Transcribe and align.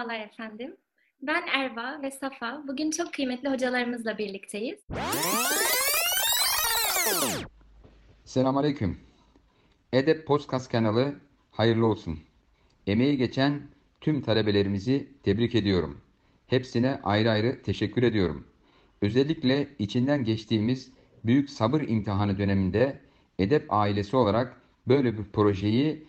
Merhabalar 0.00 0.26
efendim. 0.26 0.76
Ben 1.22 1.42
Erva 1.46 2.02
ve 2.02 2.10
Safa. 2.10 2.62
Bugün 2.68 2.90
çok 2.90 3.12
kıymetli 3.12 3.48
hocalarımızla 3.48 4.18
birlikteyiz. 4.18 4.80
Selamünaleyküm. 8.24 9.00
Edep 9.92 10.26
Podcast 10.26 10.72
kanalı 10.72 11.14
hayırlı 11.50 11.86
olsun. 11.86 12.18
Emeği 12.86 13.16
geçen 13.16 13.62
tüm 14.00 14.22
talebelerimizi 14.22 15.08
tebrik 15.22 15.54
ediyorum. 15.54 16.00
Hepsine 16.46 17.00
ayrı 17.02 17.30
ayrı 17.30 17.62
teşekkür 17.62 18.02
ediyorum. 18.02 18.46
Özellikle 19.02 19.68
içinden 19.78 20.24
geçtiğimiz 20.24 20.92
büyük 21.24 21.50
sabır 21.50 21.80
imtihanı 21.80 22.38
döneminde 22.38 23.00
Edep 23.38 23.72
ailesi 23.72 24.16
olarak 24.16 24.56
böyle 24.88 25.18
bir 25.18 25.24
projeyi 25.24 26.06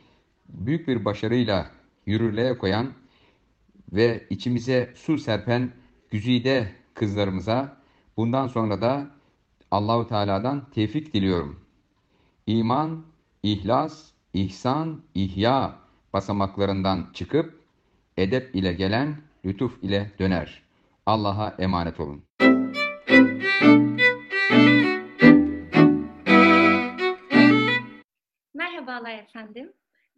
büyük 0.50 0.88
bir 0.88 1.06
başarıyla 1.06 1.72
yürürlüğe 2.06 2.58
koyan 2.58 3.01
ve 3.92 4.28
içimize 4.30 4.94
su 4.96 5.18
serpen 5.18 5.72
güzide 6.10 6.72
kızlarımıza 6.94 7.78
bundan 8.18 8.48
sonra 8.48 8.82
da 8.82 9.08
Allahu 9.72 10.08
Teala'dan 10.08 10.70
tevfik 10.70 11.14
diliyorum. 11.14 11.60
İman, 12.48 13.06
ihlas, 13.44 14.12
ihsan, 14.34 15.02
ihya 15.16 15.80
basamaklarından 16.14 17.10
çıkıp 17.14 17.62
edep 18.18 18.56
ile 18.56 18.74
gelen 18.74 19.22
lütuf 19.46 19.84
ile 19.84 20.12
döner. 20.20 20.64
Allah'a 21.06 21.56
emanet 21.60 22.00
olun. 22.00 22.24
Merhabalar 28.54 29.14
efendim. 29.14 29.74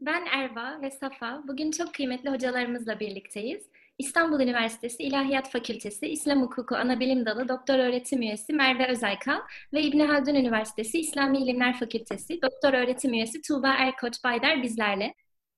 Ben 0.05 0.25
Erva 0.25 0.81
ve 0.81 0.91
Safa. 0.91 1.43
Bugün 1.47 1.71
çok 1.71 1.93
kıymetli 1.93 2.29
hocalarımızla 2.29 2.99
birlikteyiz. 2.99 3.63
İstanbul 3.97 4.39
Üniversitesi 4.39 5.03
İlahiyat 5.03 5.51
Fakültesi 5.51 6.07
İslam 6.07 6.41
Hukuku 6.41 6.75
Anabilim 6.75 7.25
Dalı 7.25 7.47
Doktor 7.47 7.79
Öğretim 7.79 8.21
Üyesi 8.21 8.53
Merve 8.53 8.87
Özaykal 8.87 9.39
ve 9.73 9.81
İbni 9.81 10.03
Haldun 10.03 10.35
Üniversitesi 10.35 10.99
İslami 10.99 11.37
İlimler 11.37 11.79
Fakültesi 11.79 12.41
Doktor 12.41 12.73
Öğretim 12.73 13.13
Üyesi 13.13 13.41
Tuğba 13.41 13.73
Erkoç 13.73 14.23
Baydar 14.23 14.63
bizlerle. 14.63 15.13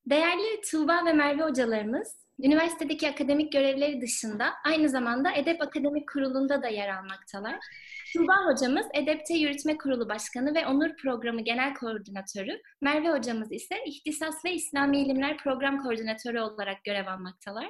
Değerli 0.06 0.62
Tuğba 0.72 1.06
ve 1.06 1.14
Merve 1.14 1.44
hocalarımız, 1.44 2.25
üniversitedeki 2.40 3.10
akademik 3.10 3.52
görevleri 3.52 4.02
dışında 4.02 4.54
aynı 4.66 4.90
zamanda 4.90 5.32
Edep 5.32 5.62
Akademik 5.62 6.10
Kurulu'nda 6.10 6.64
da 6.64 6.68
yer 6.68 6.90
almaktalar. 6.90 7.56
Tuğba 8.14 8.46
hocamız 8.46 8.86
Edepte 8.94 9.34
Yürütme 9.34 9.78
Kurulu 9.78 10.10
Başkanı 10.10 10.56
ve 10.56 10.68
Onur 10.68 10.96
Programı 10.96 11.42
Genel 11.42 11.74
Koordinatörü, 11.74 12.62
Merve 12.82 13.12
hocamız 13.12 13.52
ise 13.52 13.76
İhtisas 13.86 14.46
ve 14.46 14.54
İslami 14.54 15.02
İlimler 15.02 15.38
Program 15.38 15.84
Koordinatörü 15.84 16.40
olarak 16.40 16.84
görev 16.84 17.08
almaktalar. 17.08 17.70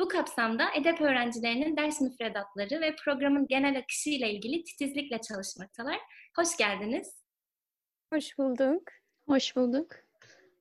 Bu 0.00 0.08
kapsamda 0.08 0.64
edep 0.74 1.00
öğrencilerinin 1.00 1.76
ders 1.76 2.00
müfredatları 2.00 2.80
ve 2.80 2.96
programın 3.04 3.46
genel 3.46 3.78
akışı 3.78 4.10
ile 4.10 4.30
ilgili 4.30 4.64
titizlikle 4.64 5.20
çalışmaktalar. 5.20 5.98
Hoş 6.36 6.56
geldiniz. 6.56 7.22
Hoş 8.12 8.38
bulduk. 8.38 8.82
Hoş 9.28 9.56
bulduk. 9.56 9.90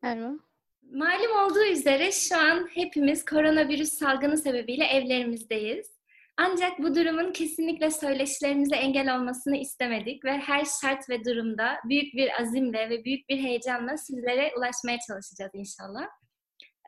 Erva. 0.01 0.46
Malum 0.91 1.45
olduğu 1.45 1.65
üzere 1.65 2.11
şu 2.11 2.37
an 2.37 2.67
hepimiz 2.73 3.25
koronavirüs 3.25 3.93
salgını 3.93 4.37
sebebiyle 4.37 4.85
evlerimizdeyiz. 4.85 5.97
Ancak 6.37 6.79
bu 6.79 6.95
durumun 6.95 7.31
kesinlikle 7.31 7.91
söyleşilerimize 7.91 8.75
engel 8.75 9.15
olmasını 9.15 9.57
istemedik 9.57 10.25
ve 10.25 10.37
her 10.37 10.65
şart 10.81 11.09
ve 11.09 11.25
durumda 11.25 11.77
büyük 11.89 12.13
bir 12.13 12.41
azimle 12.41 12.89
ve 12.89 13.05
büyük 13.05 13.29
bir 13.29 13.37
heyecanla 13.37 13.97
sizlere 13.97 14.53
ulaşmaya 14.57 14.97
çalışacağız 15.07 15.51
inşallah. 15.53 16.07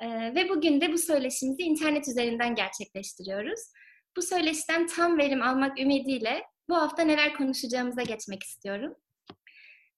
Ee, 0.02 0.36
ve 0.36 0.50
bugün 0.50 0.82
de 0.82 0.94
bu 0.94 0.98
söyleşimizi 0.98 1.62
internet 1.62 2.08
üzerinden 2.08 2.56
gerçekleştiriyoruz. 2.56 3.60
Bu 4.18 4.22
söyleşiden 4.22 4.88
tam 4.88 5.18
verim 5.18 5.42
almak 5.42 5.80
ümidiyle 5.80 6.44
bu 6.70 6.76
hafta 6.76 7.04
neler 7.04 7.34
konuşacağımıza 7.34 8.02
geçmek 8.02 8.44
istiyorum. 8.44 8.96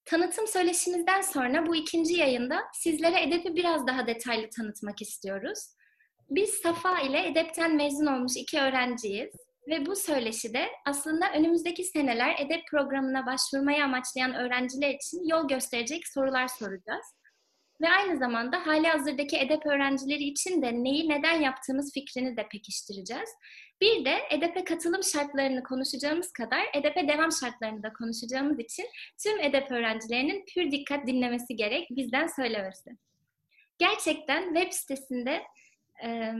Tanıtım 0.05 0.47
söyleşimizden 0.47 1.21
sonra 1.21 1.65
bu 1.65 1.75
ikinci 1.75 2.13
yayında 2.13 2.63
sizlere 2.73 3.21
edebi 3.23 3.55
biraz 3.55 3.87
daha 3.87 4.07
detaylı 4.07 4.49
tanıtmak 4.49 5.01
istiyoruz. 5.01 5.59
Biz 6.29 6.49
Safa 6.49 6.99
ile 6.99 7.27
Edep'ten 7.27 7.75
mezun 7.75 8.05
olmuş 8.05 8.31
iki 8.35 8.59
öğrenciyiz 8.59 9.35
ve 9.67 9.85
bu 9.85 9.95
söyleşide 9.95 10.67
aslında 10.85 11.33
önümüzdeki 11.33 11.83
seneler 11.83 12.35
Edep 12.39 12.61
programına 12.71 13.25
başvurmayı 13.25 13.83
amaçlayan 13.83 14.33
öğrenciler 14.33 14.89
için 14.89 15.29
yol 15.29 15.47
gösterecek 15.47 16.07
sorular 16.07 16.47
soracağız. 16.47 17.05
Ve 17.81 17.89
aynı 17.89 18.17
zamanda 18.17 18.67
hali 18.67 18.87
hazırdaki 18.87 19.37
edep 19.37 19.65
öğrencileri 19.65 20.23
için 20.23 20.61
de 20.61 20.83
neyi 20.83 21.09
neden 21.09 21.41
yaptığımız 21.41 21.93
fikrini 21.93 22.37
de 22.37 22.47
pekiştireceğiz. 22.51 23.29
Bir 23.81 24.05
de 24.05 24.17
EDEP'e 24.29 24.63
katılım 24.63 25.03
şartlarını 25.03 25.63
konuşacağımız 25.63 26.31
kadar 26.31 26.65
EDEP'e 26.73 27.07
devam 27.07 27.31
şartlarını 27.31 27.83
da 27.83 27.93
konuşacağımız 27.93 28.59
için 28.59 28.85
tüm 29.23 29.39
EDEP 29.39 29.71
öğrencilerinin 29.71 30.45
pür 30.53 30.71
dikkat 30.71 31.07
dinlemesi 31.07 31.55
gerek 31.55 31.87
bizden 31.91 32.27
söylemesi. 32.27 32.89
Gerçekten 33.77 34.53
web 34.53 34.71
sitesinde 34.71 35.41
e, 36.03 36.33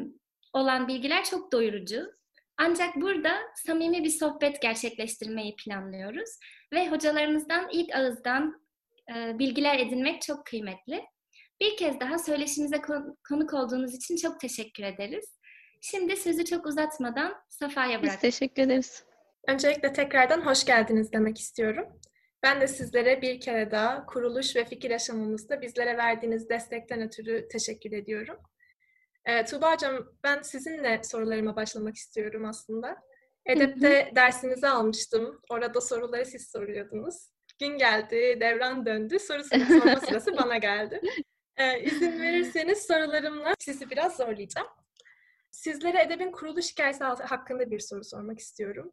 olan 0.54 0.88
bilgiler 0.88 1.24
çok 1.24 1.52
doyurucu. 1.52 2.12
Ancak 2.58 2.96
burada 2.96 3.38
samimi 3.56 4.04
bir 4.04 4.10
sohbet 4.10 4.62
gerçekleştirmeyi 4.62 5.56
planlıyoruz 5.56 6.30
ve 6.74 6.90
hocalarımızdan 6.90 7.70
ilk 7.72 7.96
ağızdan 7.96 8.62
e, 9.16 9.40
bilgiler 9.40 9.80
edinmek 9.80 10.22
çok 10.22 10.46
kıymetli. 10.46 11.06
Bir 11.62 11.78
kez 11.78 12.00
daha 12.00 12.20
söyleşimize 12.20 12.82
konuk 13.30 13.54
olduğunuz 13.54 13.96
için 13.96 14.16
çok 14.16 14.40
teşekkür 14.40 14.84
ederiz. 14.84 15.26
Şimdi 15.82 16.18
sözü 16.18 16.46
çok 16.46 16.66
uzatmadan 16.66 17.36
Safa'ya 17.50 18.02
bırak. 18.02 18.14
Biz 18.14 18.20
teşekkür 18.20 18.64
ederiz. 18.64 19.04
Öncelikle 19.48 19.94
tekrardan 19.94 20.42
hoş 20.46 20.66
geldiniz 20.66 21.12
demek 21.14 21.40
istiyorum. 21.40 21.86
Ben 22.44 22.62
de 22.62 22.68
sizlere 22.68 23.22
bir 23.22 23.40
kere 23.40 23.72
daha 23.72 24.06
kuruluş 24.06 24.56
ve 24.56 24.66
fikir 24.66 24.92
aşamamızda 24.92 25.62
bizlere 25.62 25.98
verdiğiniz 25.98 26.50
destekten 26.50 27.02
ötürü 27.02 27.48
teşekkür 27.48 27.92
ediyorum. 27.92 28.38
E, 29.26 29.46
Tuğba 29.46 29.74
Hocam, 29.74 30.08
ben 30.24 30.42
sizinle 30.42 31.02
sorularıma 31.04 31.56
başlamak 31.56 31.96
istiyorum 31.96 32.46
aslında. 32.46 32.98
Edep'te 33.46 34.06
hı 34.06 34.12
hı. 34.12 34.16
dersinizi 34.16 34.68
almıştım. 34.68 35.42
Orada 35.50 35.82
soruları 35.82 36.26
siz 36.26 36.52
soruyordunuz. 36.52 37.16
Gün 37.60 37.78
geldi, 37.78 38.38
devran 38.42 38.86
döndü. 38.86 39.20
Soru 39.20 39.44
sorma 39.44 40.00
sırası 40.08 40.38
bana 40.38 40.58
geldi. 40.58 41.02
Ee, 41.62 41.84
izin 41.84 42.22
verirseniz 42.22 42.88
sorularımla 42.88 43.54
sizi 43.60 43.90
biraz 43.90 44.18
zorlayacağım. 44.18 44.68
Sizlere 45.52 46.02
edebin 46.02 46.32
kuruluş 46.32 46.72
hikayesi 46.72 47.04
hakkında 47.04 47.72
bir 47.72 47.80
soru 47.80 48.04
sormak 48.04 48.40
istiyorum. 48.40 48.92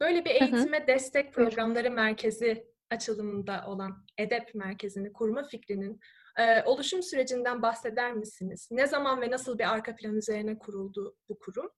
Böyle 0.00 0.24
bir 0.24 0.30
eğitime 0.30 0.78
Hı-hı. 0.78 0.86
destek 0.86 1.34
programları 1.34 1.90
merkezi 1.90 2.66
açılımında 2.90 3.64
olan 3.66 4.04
edep 4.18 4.54
merkezini 4.54 5.12
kurma 5.12 5.42
fikrinin 5.42 6.00
e, 6.38 6.62
oluşum 6.62 7.02
sürecinden 7.02 7.62
bahseder 7.62 8.12
misiniz? 8.12 8.68
Ne 8.70 8.86
zaman 8.86 9.20
ve 9.20 9.30
nasıl 9.30 9.58
bir 9.58 9.72
arka 9.72 9.96
plan 9.96 10.16
üzerine 10.16 10.58
kuruldu 10.58 11.16
bu 11.28 11.38
kurum? 11.38 11.70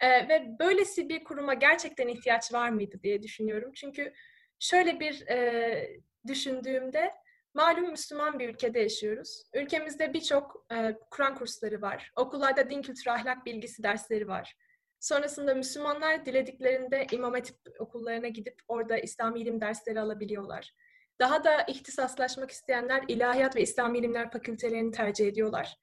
E, 0.00 0.28
ve 0.28 0.56
böylesi 0.60 1.08
bir 1.08 1.24
kuruma 1.24 1.54
gerçekten 1.54 2.08
ihtiyaç 2.08 2.52
var 2.52 2.68
mıydı 2.70 3.00
diye 3.02 3.22
düşünüyorum. 3.22 3.72
Çünkü 3.74 4.12
şöyle 4.58 5.00
bir 5.00 5.26
e, 5.26 6.00
düşündüğümde 6.26 7.12
Malum 7.54 7.90
Müslüman 7.90 8.38
bir 8.38 8.48
ülkede 8.48 8.80
yaşıyoruz. 8.80 9.42
Ülkemizde 9.54 10.14
birçok 10.14 10.66
e, 10.72 10.98
Kur'an 11.10 11.34
kursları 11.34 11.82
var. 11.82 12.12
Okullarda 12.16 12.70
din 12.70 12.82
kültürü 12.82 13.10
ahlak 13.10 13.46
bilgisi 13.46 13.82
dersleri 13.82 14.28
var. 14.28 14.56
Sonrasında 15.00 15.54
Müslümanlar 15.54 16.26
dilediklerinde 16.26 17.06
İmam 17.12 17.32
Hatip 17.32 17.56
okullarına 17.78 18.28
gidip 18.28 18.60
orada 18.68 18.98
İslami 18.98 19.40
ilim 19.40 19.60
dersleri 19.60 20.00
alabiliyorlar. 20.00 20.74
Daha 21.20 21.44
da 21.44 21.62
ihtisaslaşmak 21.62 22.50
isteyenler 22.50 23.04
ilahiyat 23.08 23.56
ve 23.56 23.62
İslami 23.62 23.98
ilimler 23.98 24.30
fakültelerini 24.30 24.90
tercih 24.90 25.26
ediyorlar. 25.28 25.76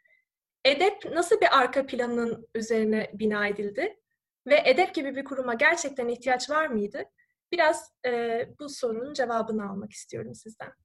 Edep 0.66 1.06
nasıl 1.12 1.42
bir 1.42 1.60
arka 1.60 1.86
planın 1.86 2.48
üzerine 2.56 3.12
bina 3.14 3.48
edildi? 3.48 4.00
Ve 4.48 4.62
edep 4.66 4.96
gibi 4.96 5.16
bir 5.16 5.24
kuruma 5.24 5.54
gerçekten 5.54 6.08
ihtiyaç 6.08 6.50
var 6.50 6.68
mıydı? 6.68 7.04
Biraz 7.52 7.94
e, 8.06 8.42
bu 8.60 8.70
sorunun 8.70 9.14
cevabını 9.14 9.70
almak 9.70 9.92
istiyorum 9.92 10.36
sizden. 10.36 10.85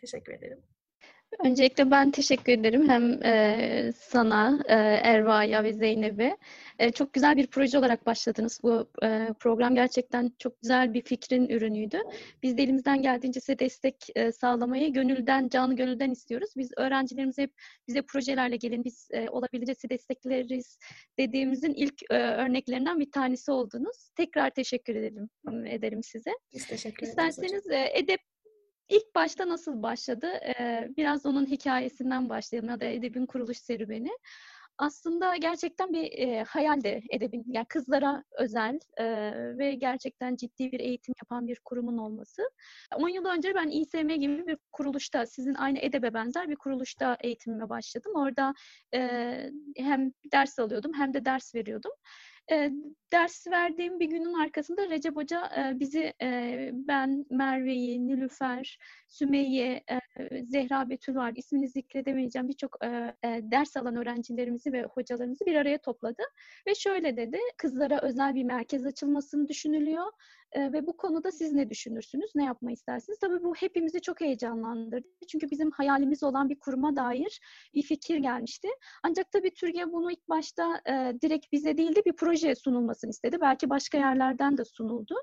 Teşekkür 0.00 0.32
ederim. 0.32 0.62
Öncelikle 1.44 1.90
ben 1.90 2.10
teşekkür 2.10 2.52
ederim 2.52 2.88
hem 2.88 3.22
e, 3.22 3.92
sana, 3.96 4.62
e, 4.68 4.74
Erva'ya 5.02 5.64
ve 5.64 5.72
Zeynep'e. 5.72 6.36
E, 6.78 6.90
çok 6.90 7.12
güzel 7.12 7.36
bir 7.36 7.46
proje 7.46 7.78
olarak 7.78 8.06
başladınız. 8.06 8.60
Bu 8.62 8.90
e, 9.02 9.28
program 9.40 9.74
gerçekten 9.74 10.32
çok 10.38 10.62
güzel 10.62 10.94
bir 10.94 11.02
fikrin 11.02 11.48
ürünüydü. 11.48 11.98
Biz 12.42 12.58
de 12.58 12.62
elimizden 12.62 13.02
geldiğince 13.02 13.40
size 13.40 13.58
destek 13.58 13.96
e, 14.14 14.32
sağlamayı 14.32 14.92
gönülden, 14.92 15.48
canı 15.48 15.76
gönülden 15.76 16.10
istiyoruz. 16.10 16.50
Biz 16.56 16.70
öğrencilerimize 16.76 17.42
hep 17.42 17.52
bize 17.88 18.02
projelerle 18.02 18.56
gelin, 18.56 18.84
biz 18.84 19.08
e, 19.12 19.28
olabildiğince 19.28 19.74
sizi 19.74 19.90
destekleriz 19.90 20.78
dediğimizin 21.18 21.74
ilk 21.74 22.02
e, 22.10 22.14
örneklerinden 22.14 23.00
bir 23.00 23.10
tanesi 23.10 23.50
oldunuz. 23.50 24.10
Tekrar 24.16 24.50
teşekkür 24.50 24.96
edelim, 24.96 25.28
ederim 25.66 26.02
size. 26.02 26.30
Biz 26.54 26.66
teşekkür 26.66 27.06
ederiz 27.06 27.08
İsterseniz 27.08 27.70
e, 27.70 27.90
edep 27.94 28.20
İlk 28.88 29.14
başta 29.14 29.48
nasıl 29.48 29.82
başladı? 29.82 30.26
Ee, 30.26 30.88
biraz 30.96 31.26
onun 31.26 31.46
hikayesinden 31.46 32.28
başlayalım 32.28 32.70
ya 32.70 32.80
da 32.80 32.84
edebin 32.84 33.26
kuruluş 33.26 33.58
serüveni. 33.58 34.10
aslında 34.78 35.36
gerçekten 35.36 35.92
bir 35.92 36.12
e, 36.12 36.44
hayaldi 36.44 37.02
edebin. 37.10 37.44
Yani 37.48 37.66
kızlara 37.68 38.24
özel 38.38 38.80
e, 38.98 39.04
ve 39.58 39.74
gerçekten 39.74 40.36
ciddi 40.36 40.72
bir 40.72 40.80
eğitim 40.80 41.14
yapan 41.22 41.48
bir 41.48 41.60
kurumun 41.64 41.98
olması. 41.98 42.42
10 42.96 43.08
yıl 43.08 43.24
önce 43.24 43.54
ben 43.54 43.68
İSM 43.70 44.08
gibi 44.08 44.46
bir 44.46 44.58
kuruluşta, 44.72 45.26
sizin 45.26 45.54
aynı 45.54 45.78
edebe 45.78 46.14
benzer 46.14 46.48
bir 46.50 46.56
kuruluşta 46.56 47.16
eğitimime 47.20 47.68
başladım. 47.68 48.12
Orada 48.16 48.54
e, 48.94 49.00
hem 49.76 50.12
ders 50.32 50.58
alıyordum 50.58 50.92
hem 50.94 51.14
de 51.14 51.24
ders 51.24 51.54
veriyordum. 51.54 51.92
E, 52.50 52.70
ders 53.12 53.46
verdiğim 53.46 54.00
bir 54.00 54.06
günün 54.06 54.34
arkasında 54.34 54.90
Recep 54.90 55.16
Hoca 55.16 55.50
e, 55.56 55.80
bizi, 55.80 56.12
e, 56.22 56.70
ben, 56.72 57.26
Merve'yi, 57.30 58.06
Nilüfer, 58.06 58.78
Sümeyye, 59.08 59.84
e, 59.90 60.00
Zehra 60.44 60.90
Betül 60.90 61.14
var, 61.14 61.32
ismini 61.36 61.68
zikredemeyeceğim 61.68 62.48
birçok 62.48 62.84
e, 62.84 63.14
e, 63.24 63.40
ders 63.42 63.76
alan 63.76 63.96
öğrencilerimizi 63.96 64.72
ve 64.72 64.82
hocalarımızı 64.82 65.46
bir 65.46 65.54
araya 65.54 65.78
topladı. 65.78 66.22
Ve 66.66 66.74
şöyle 66.74 67.16
dedi, 67.16 67.38
kızlara 67.56 68.00
özel 68.00 68.34
bir 68.34 68.44
merkez 68.44 68.86
açılmasını 68.86 69.48
düşünülüyor 69.48 70.06
ve 70.56 70.86
bu 70.86 70.96
konuda 70.96 71.32
siz 71.32 71.52
ne 71.52 71.70
düşünürsünüz, 71.70 72.30
ne 72.34 72.44
yapmayı 72.44 72.74
istersiniz? 72.74 73.18
Tabii 73.18 73.44
bu 73.44 73.54
hepimizi 73.54 74.00
çok 74.00 74.20
heyecanlandırdı. 74.20 75.08
Çünkü 75.28 75.50
bizim 75.50 75.70
hayalimiz 75.70 76.22
olan 76.22 76.48
bir 76.48 76.58
kuruma 76.58 76.96
dair 76.96 77.40
bir 77.74 77.82
fikir 77.82 78.16
gelmişti. 78.16 78.68
Ancak 79.02 79.32
tabii 79.32 79.54
Türkiye 79.54 79.92
bunu 79.92 80.12
ilk 80.12 80.28
başta 80.28 80.80
e, 80.86 81.12
direkt 81.22 81.52
bize 81.52 81.78
değil 81.78 81.94
de 81.96 82.04
bir 82.04 82.12
proje 82.12 82.54
sunulmasını 82.54 83.10
istedi. 83.10 83.36
Belki 83.40 83.70
başka 83.70 83.98
yerlerden 83.98 84.58
de 84.58 84.64
sunuldu. 84.64 85.14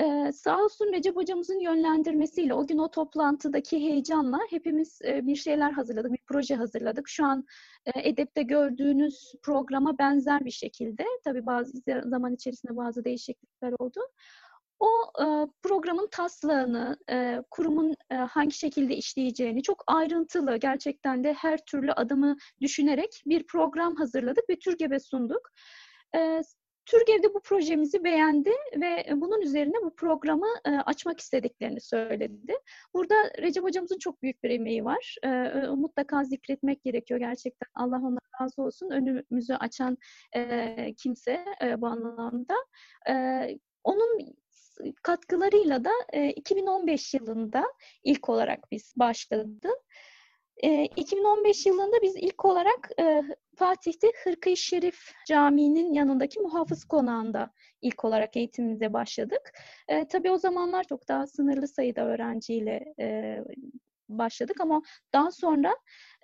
Ee, 0.00 0.32
sağ 0.32 0.64
olsun 0.64 0.92
Recep 0.92 1.16
hocamızın 1.16 1.60
yönlendirmesiyle 1.60 2.54
o 2.54 2.66
gün 2.66 2.78
o 2.78 2.90
toplantıdaki 2.90 3.78
heyecanla 3.78 4.38
hepimiz 4.50 4.98
e, 5.04 5.26
bir 5.26 5.36
şeyler 5.36 5.70
hazırladık, 5.72 6.12
bir 6.12 6.22
proje 6.26 6.54
hazırladık. 6.54 7.08
Şu 7.08 7.24
an 7.24 7.44
e, 7.86 8.08
Edep'te 8.08 8.42
gördüğünüz 8.42 9.32
programa 9.42 9.98
benzer 9.98 10.44
bir 10.44 10.50
şekilde, 10.50 11.04
tabii 11.24 11.46
bazı 11.46 11.72
zaman 12.04 12.34
içerisinde 12.34 12.76
bazı 12.76 13.04
değişiklikler 13.04 13.72
oldu. 13.78 14.00
O 14.80 14.88
e, 15.22 15.24
programın 15.62 16.08
taslağını, 16.10 16.96
e, 17.10 17.42
kurumun 17.50 17.94
e, 18.10 18.14
hangi 18.14 18.54
şekilde 18.54 18.96
işleyeceğini 18.96 19.62
çok 19.62 19.84
ayrıntılı, 19.86 20.56
gerçekten 20.56 21.24
de 21.24 21.32
her 21.32 21.58
türlü 21.64 21.92
adımı 21.92 22.36
düşünerek 22.60 23.22
bir 23.26 23.46
program 23.46 23.96
hazırladık 23.96 24.50
ve 24.50 24.58
TÜRGEV'e 24.58 24.98
sunduk. 24.98 25.50
E, 26.16 26.42
TÜRGEV 26.86 27.22
de 27.22 27.34
bu 27.34 27.40
projemizi 27.40 28.04
beğendi 28.04 28.50
ve 28.76 29.06
bunun 29.14 29.40
üzerine 29.40 29.76
bu 29.82 29.94
programı 29.94 30.46
açmak 30.64 31.20
istediklerini 31.20 31.80
söyledi. 31.80 32.58
Burada 32.94 33.14
Recep 33.38 33.64
hocamızın 33.64 33.98
çok 33.98 34.22
büyük 34.22 34.42
bir 34.42 34.50
emeği 34.50 34.84
var. 34.84 35.16
Mutlaka 35.76 36.24
zikretmek 36.24 36.82
gerekiyor 36.82 37.20
gerçekten. 37.20 37.68
Allah 37.74 37.96
ona 37.96 38.18
razı 38.42 38.62
olsun. 38.62 38.90
Önümüzü 38.90 39.54
açan 39.54 39.98
kimse 40.96 41.44
bu 41.78 41.86
anlamda. 41.86 42.54
Onun 43.84 44.34
katkılarıyla 45.02 45.84
da 45.84 45.90
e, 46.12 46.30
2015 46.30 47.14
yılında 47.14 47.64
ilk 48.04 48.28
olarak 48.28 48.70
biz 48.72 48.94
başladık. 48.96 49.76
E, 50.62 50.84
2015 50.84 51.66
yılında 51.66 51.96
biz 52.02 52.16
ilk 52.16 52.44
olarak 52.44 52.90
e, 53.00 53.22
Fatih'te 53.56 54.12
Hırkayı 54.24 54.56
Şerif 54.56 55.12
Camii'nin 55.26 55.92
yanındaki 55.92 56.40
muhafız 56.40 56.84
konağında 56.84 57.50
ilk 57.82 58.04
olarak 58.04 58.36
eğitimimize 58.36 58.92
başladık. 58.92 59.52
E, 59.88 60.08
tabii 60.08 60.30
o 60.30 60.38
zamanlar 60.38 60.84
çok 60.84 61.08
daha 61.08 61.26
sınırlı 61.26 61.68
sayıda 61.68 62.06
öğrenciyle 62.06 62.94
e, 63.00 63.38
başladık 64.08 64.60
ama 64.60 64.82
daha 65.12 65.30
sonra 65.30 65.76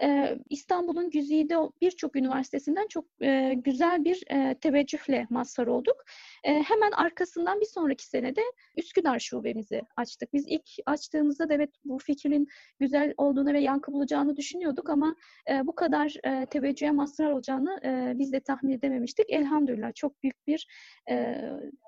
e, 0.03 0.39
İstanbul'un 0.51 1.11
güzide 1.11 1.57
birçok 1.81 2.17
üniversitesinden 2.17 2.87
çok 2.89 3.05
e, 3.23 3.55
güzel 3.55 4.05
bir 4.05 4.23
e, 4.31 4.55
teveccühle 4.61 5.27
mazhar 5.31 5.67
olduk. 5.67 6.05
E, 6.45 6.53
hemen 6.53 6.91
arkasından 6.91 7.61
bir 7.61 7.67
sonraki 7.67 8.07
senede 8.07 8.43
Üsküdar 8.77 9.19
şubemizi 9.19 9.83
açtık. 9.97 10.33
Biz 10.33 10.45
ilk 10.49 10.69
açtığımızda 10.87 11.49
da 11.49 11.55
evet 11.55 11.71
bu 11.85 11.99
fikrin 11.99 12.49
güzel 12.81 13.15
olduğunu 13.17 13.53
ve 13.53 13.61
yankı 13.61 13.93
bulacağını 13.93 14.37
düşünüyorduk 14.37 14.91
ama 14.91 15.17
e, 15.51 15.67
bu 15.67 15.75
kadar 15.75 16.17
e, 16.25 16.47
teveccühe 16.47 16.91
mazhar 16.91 17.31
olacağını 17.31 17.81
e, 17.85 18.19
biz 18.19 18.33
de 18.33 18.41
tahmin 18.41 18.73
edememiştik. 18.73 19.31
Elhamdülillah 19.31 19.95
çok 19.95 20.23
büyük 20.23 20.47
bir 20.47 20.67
e, 21.11 21.41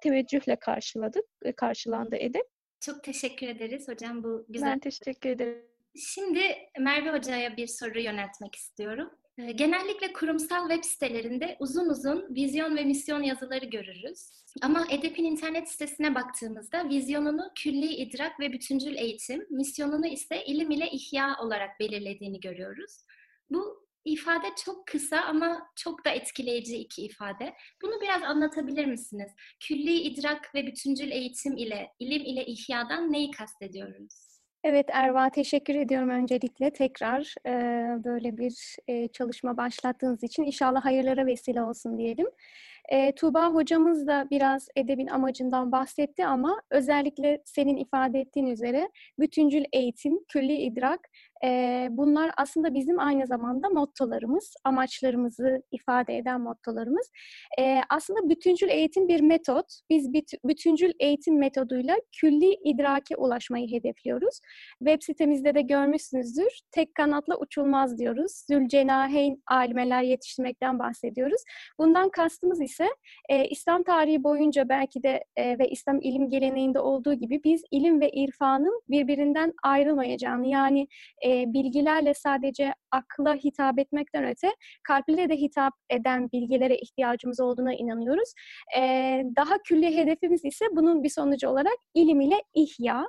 teveccühle 0.03 0.57
karşıladık, 0.57 1.25
e, 1.43 1.53
karşılandı 1.53 2.17
edep. 2.17 2.43
Çok 2.81 3.05
teşekkür 3.05 3.49
ederiz 3.49 3.89
hocam 3.89 4.25
bu 4.25 4.47
güzel. 4.49 4.71
Ben 4.71 4.79
teşekkür 4.79 5.31
ederim. 5.31 5.75
Şimdi 5.99 6.41
Merve 6.79 7.19
Hoca'ya 7.19 7.57
bir 7.57 7.67
soru 7.67 8.01
yöneltmek 8.01 8.55
istiyorum. 8.55 9.11
Ee, 9.39 9.53
genellikle 9.53 10.13
kurumsal 10.13 10.69
web 10.69 10.85
sitelerinde 10.85 11.57
uzun 11.61 11.89
uzun 11.89 12.35
vizyon 12.35 12.77
ve 12.77 12.85
misyon 12.85 13.23
yazıları 13.23 13.65
görürüz. 13.65 14.31
Ama 14.63 14.87
EDEP'in 14.91 15.25
internet 15.25 15.69
sitesine 15.69 16.15
baktığımızda 16.15 16.89
vizyonunu 16.89 17.51
külli 17.55 17.87
idrak 17.87 18.41
ve 18.41 18.53
bütüncül 18.53 18.95
eğitim, 18.97 19.47
misyonunu 19.51 20.07
ise 20.07 20.45
ilim 20.45 20.71
ile 20.71 20.91
ihya 20.91 21.37
olarak 21.41 21.81
belirlediğini 21.81 22.41
görüyoruz. 22.41 22.93
Bu 23.51 23.87
ifade 24.05 24.47
çok 24.65 24.87
kısa 24.87 25.21
ama 25.21 25.69
çok 25.77 26.05
da 26.05 26.11
etkileyici 26.11 26.77
iki 26.77 27.03
ifade. 27.03 27.55
Bunu 27.83 28.01
biraz 28.01 28.23
anlatabilir 28.23 28.85
misiniz? 28.85 29.33
Külli 29.61 29.95
idrak 29.95 30.55
ve 30.55 30.67
bütüncül 30.67 31.11
eğitim 31.11 31.57
ile 31.57 31.93
ilim 31.99 32.23
ile 32.23 32.47
ihyadan 32.47 33.13
neyi 33.13 33.31
kastediyoruz? 33.31 34.25
Evet 34.69 34.87
Erva 34.93 35.31
teşekkür 35.31 35.75
ediyorum 35.75 36.09
öncelikle 36.09 36.71
tekrar 36.71 37.35
e, 37.47 37.53
böyle 38.05 38.39
bir 38.39 38.77
e, 38.89 39.09
çalışma 39.09 39.57
başlattığınız 39.57 40.23
için 40.23 40.43
inşallah 40.45 40.85
hayırlara 40.85 41.27
vesile 41.27 41.63
olsun 41.63 41.99
diyelim. 41.99 42.27
E, 42.89 43.15
Tuğba 43.15 43.49
hocamız 43.49 44.07
da 44.07 44.27
biraz 44.31 44.69
edebin 44.77 45.07
amacından 45.07 45.73
bahsetti 45.73 46.27
ama 46.27 46.63
özellikle 46.71 47.43
senin 47.45 47.77
ifade 47.77 48.21
ettiğin 48.21 48.47
üzere 48.47 48.91
bütüncül 49.19 49.65
eğitim, 49.73 50.25
külli 50.29 50.55
idrak 50.57 51.01
e, 51.44 51.88
bunlar 51.91 52.31
aslında 52.37 52.75
bizim 52.75 53.00
aynı 53.00 53.27
zamanda 53.27 53.69
mottolarımız, 53.69 54.55
amaçlarımızı 54.65 55.62
ifade 55.73 56.17
eden 56.17 56.41
mottolarımız. 56.41 57.11
E, 57.59 57.81
aslında 57.91 58.29
bütüncül 58.29 58.69
eğitim 58.69 59.09
bir 59.09 59.21
metot. 59.21 59.67
Biz 59.91 60.12
bütüncül 60.44 60.93
eğitim 61.00 61.38
metoduyla 61.38 61.97
külli 62.21 62.55
idrake 62.65 63.17
ulaşmayı 63.17 63.71
hedefliyoruz. 63.71 64.41
Web 64.79 65.03
sitemizde 65.03 65.55
de 65.55 65.62
görmüşsünüzdür. 65.62 66.61
Tek 66.73 66.94
kanatla 66.94 67.38
uçulmaz 67.38 67.99
diyoruz. 67.99 68.33
Zülcenaheyn 68.50 69.43
alimeler 69.47 70.02
yetiştirmekten 70.02 70.78
bahsediyoruz. 70.78 71.43
Bundan 71.78 72.11
kastımız 72.11 72.61
ise 72.61 72.88
e, 73.28 73.49
İslam 73.49 73.83
tarihi 73.83 74.25
boyunca 74.25 74.69
belki 74.69 75.02
de 75.02 75.25
e, 75.37 75.59
ve 75.59 75.69
İslam 75.69 76.00
ilim 76.00 76.31
geleneğinde 76.31 76.81
olduğu 76.81 77.14
gibi 77.14 77.40
biz 77.45 77.62
ilim 77.71 78.00
ve 78.00 78.11
irfanın 78.11 78.83
birbirinden 78.88 79.52
ayrılmayacağını 79.62 80.47
yani 80.47 80.88
e, 81.26 81.52
bilgilerle 81.52 82.14
sadece 82.14 82.75
akla 82.90 83.35
hitap 83.35 83.78
etmekten 83.78 84.25
öte 84.25 84.49
kalple 84.83 85.28
de 85.28 85.37
hitap 85.37 85.73
eden 85.90 86.28
bilgilere 86.33 86.76
ihtiyacımız 86.76 87.40
olduğuna 87.40 87.75
inanıyoruz. 87.75 88.33
E, 88.78 88.80
daha 89.37 89.59
külli 89.62 89.97
hedefimiz 89.97 90.45
ise 90.45 90.64
bunun 90.73 91.02
bir 91.02 91.09
sonucu 91.09 91.49
olarak 91.49 91.76
ilim 91.95 92.21
ile 92.21 92.42
ihya. 92.54 93.04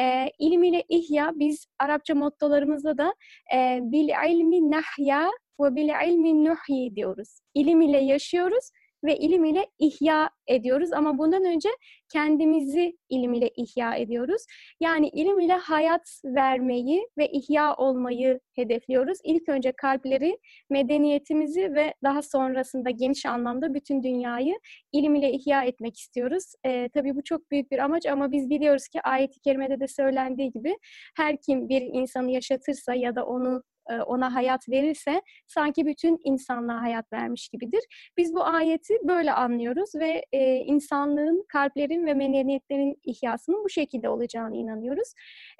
E, 0.00 0.26
ilim 0.38 0.64
ile 0.64 0.84
ihya 0.88 1.32
biz 1.34 1.66
Arapça 1.78 2.14
mottolarımızda 2.14 2.98
da 2.98 3.14
e, 3.54 3.78
bil 3.82 4.08
ilmi 4.30 4.70
nahya 4.70 5.30
ve 5.60 5.74
bil 5.74 6.08
ilmi 6.08 6.44
nuhyi 6.44 6.96
diyoruz. 6.96 7.40
İlim 7.54 7.80
ile 7.80 7.98
yaşıyoruz 7.98 8.70
ve 9.04 9.16
ilim 9.16 9.44
ile 9.44 9.66
ihya 9.78 10.30
ediyoruz 10.46 10.92
ama 10.92 11.18
bundan 11.18 11.44
önce 11.44 11.68
kendimizi 12.12 12.96
ilim 13.08 13.34
ile 13.34 13.50
ihya 13.56 13.94
ediyoruz. 13.94 14.42
Yani 14.80 15.08
ilim 15.08 15.40
ile 15.40 15.52
hayat 15.52 16.20
vermeyi 16.24 17.08
ve 17.18 17.28
ihya 17.28 17.74
olmayı 17.74 18.40
hedefliyoruz. 18.54 19.18
İlk 19.24 19.48
önce 19.48 19.72
kalpleri, 19.72 20.38
medeniyetimizi 20.70 21.74
ve 21.74 21.94
daha 22.02 22.22
sonrasında 22.22 22.90
geniş 22.90 23.26
anlamda 23.26 23.74
bütün 23.74 24.02
dünyayı 24.02 24.58
ilim 24.92 25.14
ile 25.14 25.32
ihya 25.32 25.64
etmek 25.64 25.98
istiyoruz. 25.98 26.52
Ee, 26.66 26.88
tabii 26.94 27.16
bu 27.16 27.24
çok 27.24 27.50
büyük 27.50 27.70
bir 27.70 27.78
amaç 27.78 28.06
ama 28.06 28.32
biz 28.32 28.50
biliyoruz 28.50 28.88
ki 28.88 29.00
ayet-i 29.00 29.40
kerimede 29.40 29.80
de 29.80 29.88
söylendiği 29.88 30.52
gibi 30.52 30.76
her 31.16 31.36
kim 31.36 31.68
bir 31.68 31.82
insanı 31.82 32.30
yaşatırsa 32.30 32.94
ya 32.94 33.16
da 33.16 33.26
onu 33.26 33.62
ona 34.06 34.34
hayat 34.34 34.68
verirse 34.68 35.22
sanki 35.46 35.86
bütün 35.86 36.18
insanlığa 36.24 36.82
hayat 36.82 37.12
vermiş 37.12 37.48
gibidir. 37.48 38.12
Biz 38.16 38.34
bu 38.34 38.44
ayeti 38.44 38.94
böyle 39.04 39.32
anlıyoruz 39.32 39.94
ve 39.94 40.24
e, 40.32 40.56
insanlığın, 40.56 41.44
kalplerin 41.48 42.06
ve 42.06 42.14
medeniyetlerin 42.14 42.96
ihyasının 43.04 43.64
bu 43.64 43.68
şekilde 43.68 44.08
olacağını 44.08 44.56
inanıyoruz. 44.56 45.12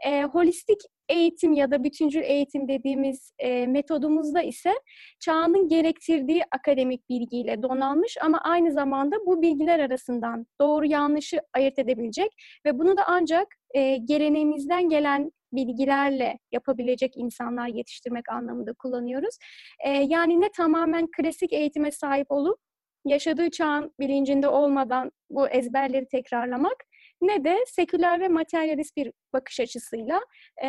E, 0.06 0.22
holistik 0.22 0.80
eğitim 1.08 1.52
ya 1.52 1.70
da 1.70 1.84
bütüncül 1.84 2.22
eğitim 2.22 2.68
dediğimiz 2.68 3.32
e, 3.38 3.66
metodumuzda 3.66 4.42
ise 4.42 4.72
çağının 5.20 5.68
gerektirdiği 5.68 6.42
akademik 6.50 7.08
bilgiyle 7.08 7.62
donanmış 7.62 8.16
ama 8.22 8.40
aynı 8.40 8.72
zamanda 8.72 9.16
bu 9.26 9.42
bilgiler 9.42 9.78
arasından 9.78 10.46
doğru 10.60 10.86
yanlışı 10.86 11.40
ayırt 11.54 11.78
edebilecek 11.78 12.30
ve 12.66 12.78
bunu 12.78 12.96
da 12.96 13.02
ancak 13.06 13.46
e, 13.74 13.96
geleneğimizden 13.96 14.88
gelen 14.88 15.32
bilgilerle 15.52 16.38
yapabilecek 16.52 17.12
insanlar 17.16 17.68
yetiştirmek 17.68 18.28
anlamında 18.28 18.72
kullanıyoruz. 18.72 19.36
E, 19.84 19.90
yani 19.90 20.40
ne 20.40 20.50
tamamen 20.56 21.08
klasik 21.16 21.52
eğitime 21.52 21.90
sahip 21.90 22.26
olup 22.30 22.58
yaşadığı 23.04 23.50
çağın 23.50 23.94
bilincinde 24.00 24.48
olmadan 24.48 25.10
bu 25.30 25.48
ezberleri 25.48 26.08
tekrarlamak 26.08 26.76
ne 27.22 27.44
de 27.44 27.58
seküler 27.66 28.20
ve 28.20 28.28
materyalist 28.28 28.96
bir 28.96 29.12
bakış 29.32 29.60
açısıyla 29.60 30.20
e, 30.64 30.68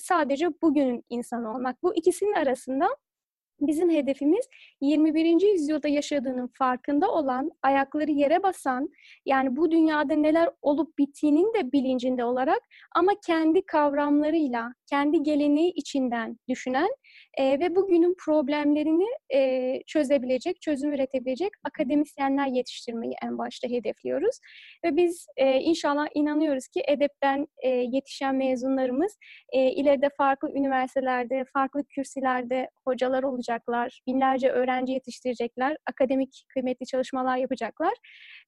sadece 0.00 0.48
bugünün 0.62 1.04
insanı 1.10 1.54
olmak. 1.54 1.82
Bu 1.82 1.94
ikisinin 1.94 2.32
arasında 2.32 2.88
Bizim 3.60 3.90
hedefimiz 3.90 4.48
21. 4.80 5.52
yüzyılda 5.52 5.88
yaşadığının 5.88 6.50
farkında 6.54 7.10
olan, 7.10 7.50
ayakları 7.62 8.10
yere 8.10 8.42
basan, 8.42 8.88
yani 9.26 9.56
bu 9.56 9.70
dünyada 9.70 10.14
neler 10.14 10.50
olup 10.62 10.98
bittiğinin 10.98 11.54
de 11.54 11.72
bilincinde 11.72 12.24
olarak 12.24 12.60
ama 12.94 13.12
kendi 13.26 13.66
kavramlarıyla, 13.66 14.74
kendi 14.90 15.22
geleneği 15.22 15.72
içinden 15.72 16.38
düşünen 16.48 16.88
e, 17.36 17.60
ve 17.60 17.76
bugünün 17.76 18.14
problemlerini 18.18 19.06
e, 19.34 19.82
çözebilecek, 19.86 20.60
çözüm 20.60 20.92
üretebilecek 20.92 21.50
akademisyenler 21.64 22.46
yetiştirmeyi 22.46 23.14
en 23.22 23.38
başta 23.38 23.68
hedefliyoruz. 23.68 24.38
Ve 24.84 24.96
biz 24.96 25.26
e, 25.36 25.60
inşallah 25.60 26.06
inanıyoruz 26.14 26.68
ki 26.68 26.82
edepten 26.88 27.46
e, 27.62 27.68
yetişen 27.68 28.36
mezunlarımız 28.36 29.18
e, 29.52 29.70
ileride 29.70 30.08
farklı 30.16 30.50
üniversitelerde, 30.50 31.44
farklı 31.52 31.84
kürsülerde 31.84 32.70
hocalar 32.84 33.22
olacaklar, 33.22 34.00
binlerce 34.06 34.50
öğrenci 34.50 34.92
yetiştirecekler, 34.92 35.76
akademik 35.86 36.44
kıymetli 36.48 36.86
çalışmalar 36.86 37.36
yapacaklar. 37.36 37.94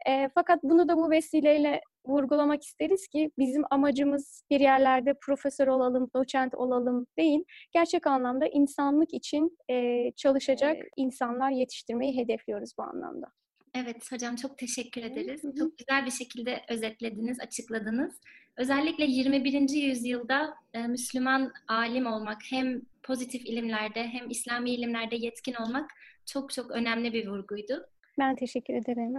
E, 0.09 0.29
fakat 0.35 0.63
bunu 0.63 0.89
da 0.89 0.97
bu 0.97 1.11
vesileyle 1.11 1.81
vurgulamak 2.09 2.63
isteriz 2.63 3.09
ki 3.09 3.31
bizim 3.39 3.63
amacımız 3.71 4.43
bir 4.51 4.61
yerlerde 4.61 5.15
profesör 5.21 5.67
olalım, 5.67 6.11
doçent 6.15 6.55
olalım 6.55 7.07
değil. 7.19 7.45
Gerçek 7.73 8.07
anlamda 8.07 8.47
insanlık 8.47 9.15
için 9.15 9.59
e, 9.71 10.11
çalışacak 10.17 10.77
insanlar 10.97 11.51
yetiştirmeyi 11.51 12.17
hedefliyoruz 12.17 12.71
bu 12.79 12.83
anlamda. 12.83 13.27
Evet 13.75 14.13
hocam 14.13 14.37
çok 14.37 14.59
teşekkür 14.59 15.03
ederiz. 15.03 15.43
Çok 15.59 15.79
güzel 15.79 16.07
bir 16.07 16.11
şekilde 16.11 16.61
özetlediniz, 16.69 17.41
açıkladınız. 17.41 18.21
Özellikle 18.57 19.05
21. 19.05 19.69
yüzyılda 19.71 20.55
e, 20.75 20.87
Müslüman 20.87 21.53
alim 21.69 22.07
olmak 22.07 22.39
hem 22.51 22.81
pozitif 23.03 23.47
ilimlerde 23.47 24.03
hem 24.03 24.31
İslami 24.31 24.71
ilimlerde 24.71 25.17
yetkin 25.17 25.55
olmak 25.55 25.91
çok 26.27 26.53
çok 26.53 26.71
önemli 26.71 27.13
bir 27.13 27.29
vurguydu. 27.29 27.87
Ben 28.19 28.37
teşekkür 28.37 28.75
ederim. 28.75 29.15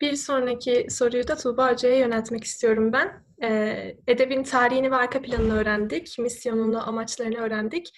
Bir 0.00 0.16
sonraki 0.16 0.86
soruyu 0.90 1.28
da 1.28 1.36
Tuğba 1.36 1.72
Hoca'ya 1.72 1.98
yöneltmek 1.98 2.44
istiyorum 2.44 2.92
ben. 2.92 3.24
Ee, 3.42 3.96
edebin 4.06 4.42
tarihini 4.42 4.90
ve 4.90 4.96
arka 4.96 5.22
planını 5.22 5.60
öğrendik, 5.60 6.18
misyonunu, 6.18 6.88
amaçlarını 6.88 7.36
öğrendik. 7.36 7.92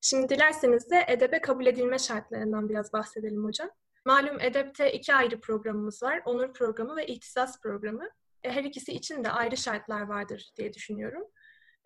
Şimdi 0.00 0.28
dilerseniz 0.28 0.90
de 0.90 1.04
edebe 1.08 1.40
kabul 1.40 1.66
edilme 1.66 1.98
şartlarından 1.98 2.68
biraz 2.68 2.92
bahsedelim 2.92 3.44
hocam. 3.44 3.70
Malum 4.04 4.40
edepte 4.40 4.92
iki 4.92 5.14
ayrı 5.14 5.40
programımız 5.40 6.02
var. 6.02 6.22
Onur 6.24 6.52
programı 6.52 6.96
ve 6.96 7.06
ihtisas 7.06 7.60
programı. 7.60 8.08
E, 8.42 8.50
her 8.50 8.64
ikisi 8.64 8.92
için 8.92 9.24
de 9.24 9.30
ayrı 9.30 9.56
şartlar 9.56 10.00
vardır 10.00 10.52
diye 10.56 10.74
düşünüyorum. 10.74 11.22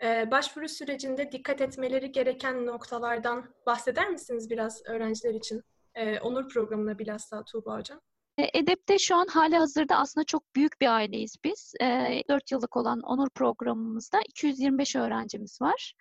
Ee, 0.03 0.31
başvuru 0.31 0.69
sürecinde 0.69 1.33
dikkat 1.33 1.61
etmeleri 1.61 2.13
gereken 2.13 2.67
noktalardan 2.67 3.55
bahseder 3.67 4.11
misiniz 4.11 4.51
biraz 4.51 4.83
öğrenciler 4.87 5.35
için? 5.35 5.63
Ee, 5.95 6.21
Onur 6.21 6.49
programına 6.49 6.99
bilhassa 6.99 7.45
Tuğba 7.45 7.79
Hocam. 7.79 8.01
Edep'te 8.39 8.99
şu 8.99 9.17
an 9.17 9.27
hali 9.27 9.57
hazırda 9.57 9.97
aslında 9.97 10.25
çok 10.25 10.55
büyük 10.55 10.81
bir 10.81 10.87
aileyiz 10.87 11.37
biz. 11.45 11.75
E, 11.81 12.23
4 12.29 12.53
yıllık 12.53 12.77
olan 12.77 13.01
Onur 13.01 13.31
programımızda 13.31 14.21
225 14.29 14.97
öğrencimiz 14.97 15.63
var. 15.63 15.95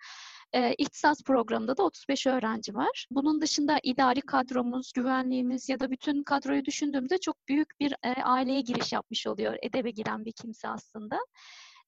E, 0.52 0.74
İhtisas 0.74 1.22
programında 1.22 1.76
da 1.76 1.82
35 1.82 2.26
öğrenci 2.26 2.74
var. 2.74 3.06
Bunun 3.10 3.40
dışında 3.40 3.78
idari 3.82 4.20
kadromuz, 4.20 4.92
güvenliğimiz 4.92 5.68
ya 5.68 5.80
da 5.80 5.90
bütün 5.90 6.22
kadroyu 6.22 6.64
düşündüğümüzde 6.64 7.18
çok 7.18 7.48
büyük 7.48 7.80
bir 7.80 7.94
e, 8.02 8.22
aileye 8.22 8.60
giriş 8.60 8.92
yapmış 8.92 9.26
oluyor 9.26 9.56
edebe 9.62 9.90
giren 9.90 10.24
bir 10.24 10.32
kimse 10.32 10.68
aslında. 10.68 11.18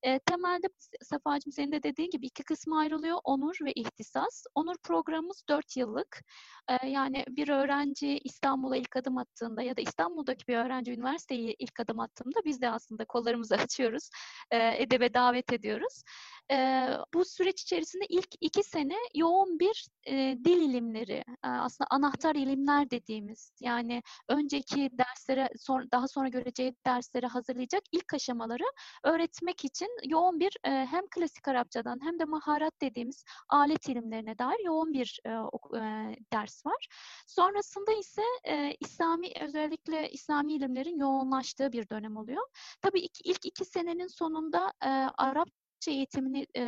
E, 0.03 0.19
temelde 0.19 0.67
Safa'cığım 1.03 1.53
senin 1.53 1.73
de 1.73 1.83
dediğin 1.83 2.11
gibi 2.11 2.27
iki 2.27 2.43
kısma 2.43 2.79
ayrılıyor. 2.79 3.19
Onur 3.25 3.57
ve 3.65 3.73
ihtisas. 3.73 4.45
Onur 4.55 4.77
programımız 4.83 5.43
4 5.49 5.77
yıllık. 5.77 6.23
E, 6.69 6.89
yani 6.89 7.25
bir 7.29 7.49
öğrenci 7.49 8.19
İstanbul'a 8.25 8.77
ilk 8.77 8.97
adım 8.97 9.19
attığında 9.19 9.63
ya 9.63 9.77
da 9.77 9.81
İstanbul'daki 9.81 10.49
bir 10.49 10.57
öğrenci 10.57 10.93
üniversiteye 10.93 11.55
ilk 11.59 11.81
adım 11.81 12.01
attığında 12.01 12.41
biz 12.45 12.61
de 12.61 12.71
aslında 12.71 13.05
kollarımızı 13.05 13.55
açıyoruz. 13.75 14.11
E, 14.51 14.83
edebe 14.83 15.15
davet 15.15 15.53
ediyoruz. 15.53 16.03
E, 16.51 16.89
bu 17.15 17.25
süreç 17.25 17.63
içerisinde 17.63 18.05
ilk 18.09 18.29
iki 18.41 18.63
sene 18.63 18.97
yoğun 19.15 19.59
bir 19.59 19.89
e, 20.07 20.39
dil 20.45 20.61
ilimleri, 20.61 21.25
e, 21.45 21.49
aslında 21.49 21.89
anahtar 21.91 22.35
ilimler 22.35 22.91
dediğimiz 22.91 23.53
yani 23.61 24.03
önceki 24.29 24.91
derslere, 24.93 25.49
sonra, 25.59 25.85
daha 25.93 26.09
sonra 26.09 26.29
göreceği 26.29 26.75
derslere 26.87 27.27
hazırlayacak 27.27 27.83
ilk 27.93 28.15
aşamaları 28.15 28.65
öğretmek 29.05 29.65
için 29.65 29.89
yoğun 30.05 30.41
bir 30.41 30.57
e, 30.65 30.71
hem 30.71 31.07
klasik 31.11 31.49
Arapçadan 31.49 31.99
hem 32.03 32.19
de 32.19 32.25
maharat 32.25 32.81
dediğimiz 32.81 33.25
alet 33.49 33.89
ilimlerine 33.89 34.39
dair 34.39 34.65
yoğun 34.65 34.93
bir 34.93 35.21
e, 35.27 35.31
e, 35.31 36.17
ders 36.33 36.67
var. 36.67 36.89
Sonrasında 37.27 37.93
ise 37.93 38.23
e, 38.45 38.77
İslami 38.81 39.33
özellikle 39.41 40.11
İslami 40.11 40.53
ilimlerin 40.55 40.99
yoğunlaştığı 40.99 41.73
bir 41.73 41.89
dönem 41.89 42.17
oluyor. 42.17 42.43
Tabii 42.83 43.01
ilk, 43.01 43.27
ilk 43.27 43.47
iki 43.47 43.65
senenin 43.65 44.07
sonunda 44.07 44.73
e, 44.85 44.89
Arap 45.19 45.49
eğitimini 45.89 46.47
e, 46.57 46.63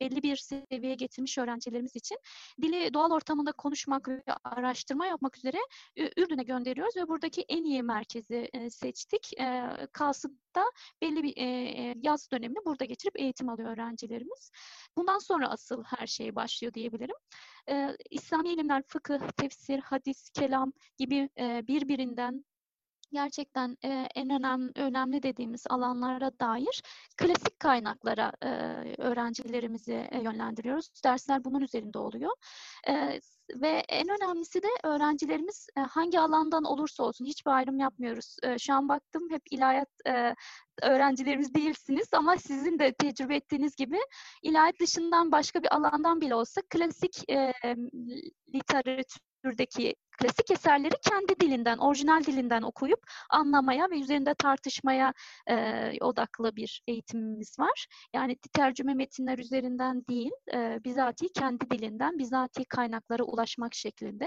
belli 0.00 0.22
bir 0.22 0.36
seviyeye 0.36 0.94
getirmiş 0.94 1.38
öğrencilerimiz 1.38 1.96
için 1.96 2.18
dili 2.62 2.94
doğal 2.94 3.10
ortamında 3.10 3.52
konuşmak 3.52 4.08
ve 4.08 4.22
araştırma 4.44 5.06
yapmak 5.06 5.36
üzere 5.36 5.58
Ürdün'e 6.16 6.42
gönderiyoruz 6.42 6.96
ve 6.96 7.08
buradaki 7.08 7.42
en 7.48 7.64
iyi 7.64 7.82
merkezi 7.82 8.50
e, 8.52 8.70
seçtik. 8.70 9.40
E, 9.40 9.70
Kasıt'ta 9.92 10.64
belli 11.02 11.22
bir 11.22 11.36
e, 11.36 11.94
yaz 12.02 12.30
dönemini 12.30 12.58
burada 12.64 12.84
geçirip 12.84 13.20
eğitim 13.20 13.48
alıyor 13.48 13.70
öğrencilerimiz. 13.70 14.50
Bundan 14.96 15.18
sonra 15.18 15.48
asıl 15.48 15.84
her 15.84 16.06
şey 16.06 16.34
başlıyor 16.34 16.74
diyebilirim. 16.74 17.16
E, 17.70 17.96
İslami 18.10 18.52
ilimler, 18.52 18.82
fıkıh, 18.86 19.18
tefsir, 19.36 19.78
hadis, 19.78 20.30
kelam 20.30 20.72
gibi 20.98 21.28
e, 21.38 21.66
birbirinden 21.66 22.44
gerçekten 23.12 23.76
e, 23.84 24.08
en 24.14 24.30
önemli, 24.30 24.72
önemli 24.74 25.22
dediğimiz 25.22 25.64
alanlara 25.70 26.30
dair 26.40 26.82
klasik 27.16 27.60
kaynaklara 27.60 28.32
e, 28.42 28.48
öğrencilerimizi 28.98 30.08
e, 30.10 30.22
yönlendiriyoruz. 30.22 30.90
Dersler 31.04 31.44
bunun 31.44 31.60
üzerinde 31.60 31.98
oluyor. 31.98 32.32
E, 32.88 33.20
ve 33.54 33.82
en 33.88 34.08
önemlisi 34.08 34.62
de 34.62 34.68
öğrencilerimiz 34.84 35.66
e, 35.76 35.80
hangi 35.80 36.20
alandan 36.20 36.64
olursa 36.64 37.02
olsun 37.02 37.24
hiçbir 37.24 37.50
ayrım 37.50 37.78
yapmıyoruz. 37.78 38.36
E, 38.42 38.58
şu 38.58 38.74
an 38.74 38.88
baktım 38.88 39.22
hep 39.30 39.42
ilahiyat 39.50 39.88
e, 40.06 40.34
öğrencilerimiz 40.82 41.54
değilsiniz 41.54 42.08
ama 42.12 42.36
sizin 42.36 42.78
de 42.78 42.92
tecrübe 42.92 43.36
ettiğiniz 43.36 43.76
gibi 43.76 43.98
ilahiyat 44.42 44.80
dışından 44.80 45.32
başka 45.32 45.62
bir 45.62 45.74
alandan 45.74 46.20
bile 46.20 46.34
olsa 46.34 46.60
klasik 46.70 47.30
e, 47.30 47.52
literatürdeki 48.54 49.94
klasik 50.20 50.50
eserleri 50.50 50.94
kendi 51.08 51.40
dilinden, 51.40 51.78
orijinal 51.78 52.24
dilinden 52.24 52.62
okuyup 52.62 53.00
anlamaya 53.30 53.90
ve 53.90 54.00
üzerinde 54.00 54.34
tartışmaya 54.34 55.12
e, 55.50 55.56
odaklı 56.00 56.56
bir 56.56 56.82
eğitimimiz 56.86 57.58
var. 57.58 57.86
Yani 58.14 58.36
tercüme 58.52 58.94
metinler 58.94 59.38
üzerinden 59.38 60.06
değil, 60.08 60.30
e, 60.54 60.78
bizatihi 60.84 61.32
kendi 61.32 61.70
dilinden, 61.70 62.18
bizatihi 62.18 62.64
kaynaklara 62.64 63.22
ulaşmak 63.22 63.74
şeklinde. 63.74 64.26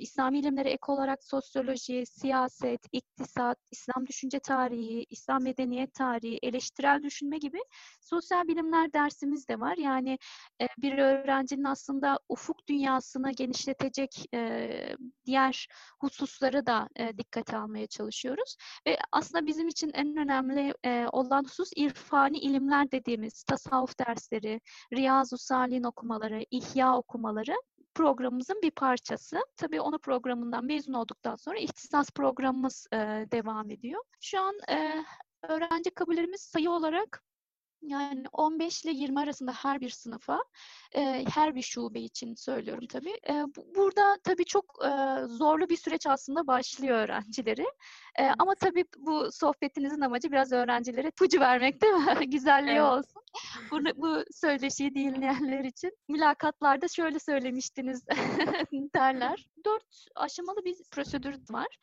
İslami 0.00 0.38
ilimlere 0.38 0.70
ek 0.70 0.80
olarak 0.86 1.24
sosyoloji, 1.24 2.06
siyaset, 2.06 2.80
iktisat, 2.92 3.58
İslam 3.70 4.06
düşünce 4.06 4.38
tarihi, 4.38 5.06
İslam 5.10 5.42
medeniyet 5.42 5.94
tarihi, 5.94 6.38
eleştirel 6.42 7.02
düşünme 7.02 7.38
gibi 7.38 7.58
sosyal 8.00 8.48
bilimler 8.48 8.92
dersimiz 8.92 9.48
de 9.48 9.60
var. 9.60 9.76
Yani 9.76 10.18
e, 10.60 10.66
bir 10.78 10.98
öğrencinin 10.98 11.64
aslında 11.64 12.18
ufuk 12.28 12.68
dünyasını 12.68 13.32
genişletecek 13.32 14.34
e, 14.34 14.96
diğer 15.26 15.68
hususları 16.00 16.66
da 16.66 16.88
e, 16.96 17.18
dikkate 17.18 17.56
almaya 17.56 17.86
çalışıyoruz. 17.86 18.56
Ve 18.86 18.98
aslında 19.12 19.46
bizim 19.46 19.68
için 19.68 19.90
en 19.94 20.16
önemli 20.16 20.74
e, 20.84 21.06
olan 21.12 21.44
husus 21.44 21.70
irfani 21.76 22.38
ilimler 22.38 22.90
dediğimiz 22.90 23.42
tasavvuf 23.42 23.98
dersleri, 23.98 24.60
Riyazu 24.94 25.38
Salih'in 25.38 25.84
okumaları, 25.84 26.44
İhya 26.50 26.96
okumaları 26.96 27.54
programımızın 27.94 28.62
bir 28.62 28.70
parçası. 28.70 29.38
Tabii 29.56 29.80
onu 29.80 29.98
programından 29.98 30.64
mezun 30.64 30.92
olduktan 30.92 31.36
sonra 31.36 31.58
ihtisas 31.58 32.10
programımız 32.10 32.86
e, 32.92 32.96
devam 33.32 33.70
ediyor. 33.70 34.02
Şu 34.20 34.40
an 34.40 34.54
e, 34.70 35.04
öğrenci 35.42 35.90
kabullerimiz 35.90 36.40
sayı 36.40 36.70
olarak 36.70 37.22
Yani 37.82 38.24
15 38.32 38.84
ile 38.84 38.92
20 38.92 39.20
arasında 39.20 39.52
her 39.52 39.80
bir 39.80 39.90
sınıfa, 39.90 40.44
e, 40.94 41.24
her 41.34 41.54
bir 41.54 41.62
şube 41.62 42.00
için 42.00 42.34
söylüyorum 42.34 42.86
tabii. 42.86 43.14
E, 43.28 43.44
burada 43.76 44.18
tabii 44.24 44.44
çok 44.44 44.64
e, 44.84 44.90
zorlu 45.26 45.68
bir 45.68 45.76
süreç 45.76 46.06
aslında 46.06 46.46
başlıyor 46.46 46.96
öğrencileri. 46.98 47.66
E, 48.18 48.26
ama 48.38 48.54
tabii 48.54 48.84
bu 48.98 49.32
sohbetinizin 49.32 50.00
amacı 50.00 50.32
biraz 50.32 50.52
öğrencilere 50.52 51.08
ipucu 51.08 51.40
vermek 51.40 51.82
değil 51.82 51.92
mi? 51.94 52.30
Güzelliği 52.30 52.76
Evet. 52.76 52.92
olsun. 52.92 53.19
Bunu, 53.70 53.88
bu 53.96 54.24
söyleşiyi 54.32 54.94
dinleyenler 54.94 55.64
için. 55.64 55.90
Mülakatlarda 56.08 56.88
şöyle 56.88 57.18
söylemiştiniz 57.18 58.06
derler. 58.94 59.46
Dört 59.64 60.06
aşamalı 60.14 60.64
bir 60.64 60.76
prosedür 60.90 61.34
var. 61.50 61.78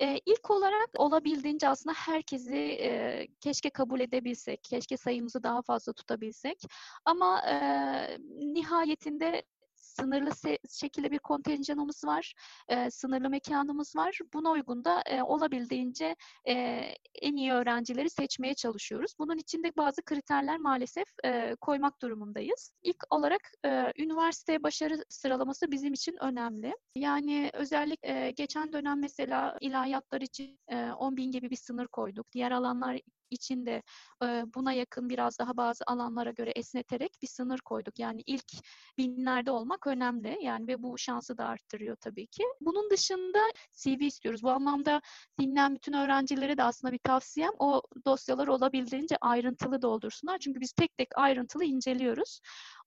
Ee, 0.00 0.18
ilk 0.26 0.50
olarak 0.50 0.88
olabildiğince 0.96 1.68
aslında 1.68 1.94
herkesi 1.96 2.56
e, 2.56 3.26
keşke 3.40 3.70
kabul 3.70 4.00
edebilsek, 4.00 4.64
keşke 4.64 4.96
sayımızı 4.96 5.42
daha 5.42 5.62
fazla 5.62 5.92
tutabilsek. 5.92 6.62
Ama 7.04 7.40
e, 7.40 7.56
nihayetinde 8.54 9.42
sınırlı 10.00 10.30
şekilde 10.70 11.10
bir 11.10 11.18
kontenjanımız 11.18 12.04
var, 12.04 12.34
e, 12.68 12.90
sınırlı 12.90 13.30
mekanımız 13.30 13.96
var. 13.96 14.18
Buna 14.34 14.50
uygun 14.50 14.84
da 14.84 15.02
e, 15.06 15.22
olabildiğince 15.22 16.16
e, 16.48 16.54
en 17.22 17.36
iyi 17.36 17.52
öğrencileri 17.52 18.10
seçmeye 18.10 18.54
çalışıyoruz. 18.54 19.14
Bunun 19.18 19.36
içinde 19.36 19.72
bazı 19.76 20.02
kriterler 20.02 20.58
maalesef 20.58 21.08
e, 21.24 21.56
koymak 21.60 22.02
durumundayız. 22.02 22.72
İlk 22.82 23.04
olarak 23.10 23.40
e, 23.64 23.92
üniversite 23.98 24.62
başarı 24.62 25.04
sıralaması 25.08 25.70
bizim 25.70 25.92
için 25.92 26.16
önemli. 26.20 26.74
Yani 26.96 27.50
özellikle 27.52 28.30
geçen 28.36 28.72
dönem 28.72 29.00
mesela 29.00 29.56
ilahiyatlar 29.60 30.20
için 30.20 30.58
e, 30.68 30.92
10 30.92 31.16
bin 31.16 31.30
gibi 31.30 31.50
bir 31.50 31.56
sınır 31.56 31.86
koyduk. 31.86 32.32
Diğer 32.32 32.50
alanlar 32.50 33.00
için 33.34 33.66
de 33.66 33.82
e, 34.24 34.26
buna 34.54 34.72
yakın 34.72 35.08
biraz 35.08 35.38
daha 35.38 35.56
bazı 35.56 35.84
alanlara 35.86 36.30
göre 36.30 36.50
esneterek 36.50 37.12
bir 37.22 37.26
sınır 37.26 37.58
koyduk. 37.58 37.98
Yani 37.98 38.22
ilk 38.26 38.52
binlerde 38.98 39.50
olmak 39.50 39.86
önemli. 39.86 40.38
Yani 40.42 40.68
ve 40.68 40.82
bu 40.82 40.98
şansı 40.98 41.38
da 41.38 41.46
arttırıyor 41.46 41.96
tabii 41.96 42.26
ki. 42.26 42.44
Bunun 42.60 42.90
dışında 42.90 43.38
CV 43.72 44.02
istiyoruz. 44.02 44.42
Bu 44.42 44.50
anlamda 44.50 45.00
dinleyen 45.40 45.74
bütün 45.74 45.92
öğrencilere 45.92 46.56
de 46.58 46.62
aslında 46.62 46.92
bir 46.92 46.98
tavsiyem 46.98 47.52
o 47.58 47.82
dosyaları 48.06 48.52
olabildiğince 48.52 49.16
ayrıntılı 49.20 49.82
doldursunlar. 49.82 50.38
Çünkü 50.38 50.60
biz 50.60 50.72
tek 50.72 50.96
tek 50.96 51.08
ayrıntılı 51.18 51.64
inceliyoruz. 51.64 52.40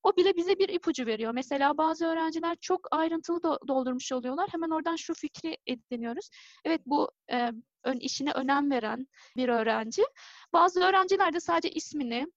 O 0.04 0.16
bile 0.18 0.36
bize 0.36 0.60
bir 0.60 0.70
ipucu 0.70 1.06
veriyor. 1.06 1.32
Mesela 1.34 1.78
bazı 1.78 2.06
öğrenciler 2.06 2.56
çok 2.62 2.88
ayrıntılı 2.92 3.38
do- 3.38 3.68
doldurmuş 3.68 4.12
oluyorlar. 4.12 4.50
Hemen 4.52 4.70
oradan 4.70 4.96
şu 4.96 5.14
fikri 5.14 5.58
ediniyoruz. 5.68 6.30
Evet 6.66 6.82
bu 6.86 7.12
e, 7.32 7.52
ön, 7.84 7.98
işine 8.00 8.32
önem 8.32 8.72
veren 8.72 9.08
bir 9.38 9.50
öğrenci. 9.50 10.04
Bazı 10.54 10.80
öğrenciler 10.84 11.34
de 11.34 11.40
sadece 11.40 11.70
ismini 11.72 12.28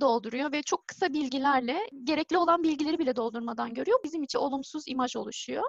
dolduruyor 0.00 0.52
ve 0.52 0.62
çok 0.62 0.86
kısa 0.86 1.12
bilgilerle 1.12 1.78
gerekli 2.04 2.38
olan 2.38 2.62
bilgileri 2.62 2.98
bile 2.98 3.16
doldurmadan 3.16 3.74
görüyor. 3.74 3.98
Bizim 4.04 4.22
için 4.22 4.38
olumsuz 4.38 4.84
imaj 4.86 5.16
oluşuyor. 5.16 5.64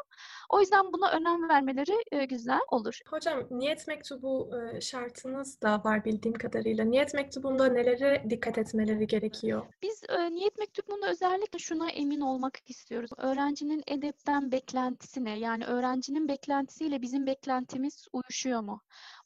O 0.50 0.60
yüzden 0.60 0.94
buna 0.94 1.12
önem 1.12 1.50
vermeleri 1.50 2.04
e, 2.12 2.26
güzel 2.26 2.60
olur. 2.72 3.00
Hocam 3.10 3.48
niyet 3.52 3.88
mektubu 3.88 4.52
e, 4.58 4.82
şartınız 4.82 5.62
da 5.62 5.82
var 5.84 6.06
bildiğim 6.06 6.38
kadarıyla. 6.38 6.86
Niyet 6.86 7.14
mektubunda 7.14 7.68
nelere 7.68 8.26
dikkat 8.30 8.58
etmeleri 8.58 9.08
gerekiyor? 9.08 9.66
Biz 9.82 10.04
e, 10.10 10.32
niyet 10.32 10.58
mektubunda 10.58 11.10
özellikle 11.10 11.60
şuna 11.60 11.90
emin 11.90 12.22
olmak 12.22 12.60
istiyoruz. 12.70 13.12
Öğrencinin 13.18 13.84
edepten 13.88 14.52
beklentisine 14.52 15.40
yani 15.40 15.66
öğrencinin 15.66 16.28
beklentisiyle 16.28 17.02
bizim 17.02 17.26
beklentimiz 17.26 18.08
uyuşuyor 18.14 18.62
mu? 18.62 18.82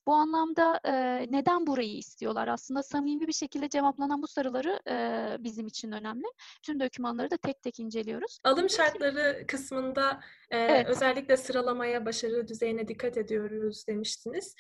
Bu 0.08 0.14
anlamda 0.14 0.80
e, 0.86 0.92
neden 1.32 1.68
burayı 1.68 1.98
istiyorlar? 1.98 2.48
Aslında 2.48 2.84
samimi 2.84 3.28
bir 3.28 3.34
şekilde 3.34 3.70
cevaplanan 3.70 4.22
bu 4.22 4.28
soruları 4.28 4.80
e, 4.90 4.96
bizim 5.44 5.68
için 5.68 5.92
önemli. 5.92 6.26
Tüm 6.64 6.80
dokümanları 6.80 7.32
da 7.32 7.38
tek 7.38 7.62
tek 7.62 7.80
inceliyoruz. 7.80 8.38
Alım 8.44 8.70
şartları 8.70 9.48
kısmında 9.48 10.20
e, 10.52 10.58
Evet. 10.58 10.88
özellikle 10.90 11.38
sıralamaya, 11.38 12.06
başarı 12.06 12.48
düzeyine 12.48 12.88
dikkat 12.88 13.18
ediyoruz 13.18 13.88
demiştiniz. 13.88 14.56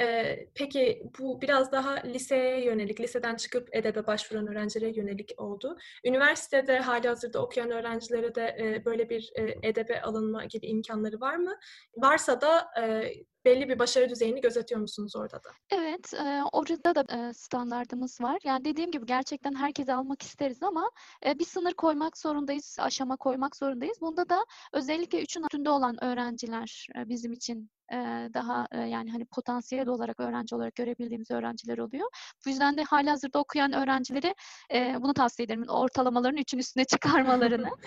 E, 0.00 0.36
peki 0.54 1.02
bu 1.18 1.40
biraz 1.40 1.72
daha 1.72 1.94
liseye 1.94 2.64
yönelik, 2.64 3.00
liseden 3.00 3.36
çıkıp 3.36 3.68
EDEB'e 3.72 4.06
başvuran 4.06 4.46
öğrencilere 4.46 4.92
yönelik 4.96 5.34
oldu. 5.36 5.76
Üniversitede 6.04 6.78
halihazırda 6.78 7.42
okuyan 7.42 7.70
öğrencilere 7.70 8.34
de 8.34 8.56
e, 8.60 8.84
böyle 8.84 9.10
bir 9.10 9.30
e, 9.34 9.68
EDEB'e 9.68 10.02
alınma 10.02 10.44
gibi 10.44 10.66
imkanları 10.66 11.20
var 11.20 11.36
mı? 11.36 11.56
Varsa 11.96 12.40
da 12.40 12.66
e, 12.82 13.12
belli 13.44 13.68
bir 13.68 13.78
başarı 13.78 14.08
düzeyini 14.08 14.40
gözetiyor 14.40 14.80
musunuz 14.80 15.16
orada 15.16 15.36
da? 15.36 15.50
Evet, 15.70 16.14
e, 16.14 16.42
orada 16.52 16.94
da 16.94 17.28
e, 17.28 17.32
standardımız 17.32 18.20
var. 18.20 18.38
Yani 18.44 18.64
dediğim 18.64 18.90
gibi 18.90 19.06
gerçekten 19.06 19.54
herkese 19.54 19.94
almak 19.94 20.22
isteriz 20.22 20.62
ama 20.62 20.90
e, 21.26 21.38
bir 21.38 21.44
sınır 21.44 21.72
koymak 21.72 22.18
zorundayız, 22.18 22.76
aşama 22.80 23.16
koymak 23.16 23.56
zorundayız. 23.56 23.98
Bunda 24.00 24.28
da 24.28 24.44
özellikle 24.72 25.22
üçün 25.22 25.42
üstünde 25.42 25.70
olan 25.70 26.04
öğrenciler 26.04 26.86
e, 26.96 27.08
bizim 27.08 27.32
için 27.32 27.70
e, 27.92 27.96
daha 28.34 28.66
e, 28.72 28.80
yani 28.80 29.10
hani 29.10 29.24
potansiyel 29.24 29.88
olarak 29.88 30.20
öğrenci 30.20 30.54
olarak 30.54 30.74
görebildiğimiz 30.74 31.30
öğrenciler 31.30 31.78
oluyor. 31.78 32.08
Bu 32.46 32.50
yüzden 32.50 32.76
de 32.76 32.82
halihazırda 32.82 33.38
okuyan 33.38 33.72
öğrencilere 33.72 34.34
e, 34.74 34.96
bunu 35.00 35.14
tavsiye 35.14 35.44
ederim. 35.44 35.64
Ortalamaların 35.68 36.36
üçün 36.36 36.58
üstüne 36.58 36.84
çıkarmalarını. 36.94 37.68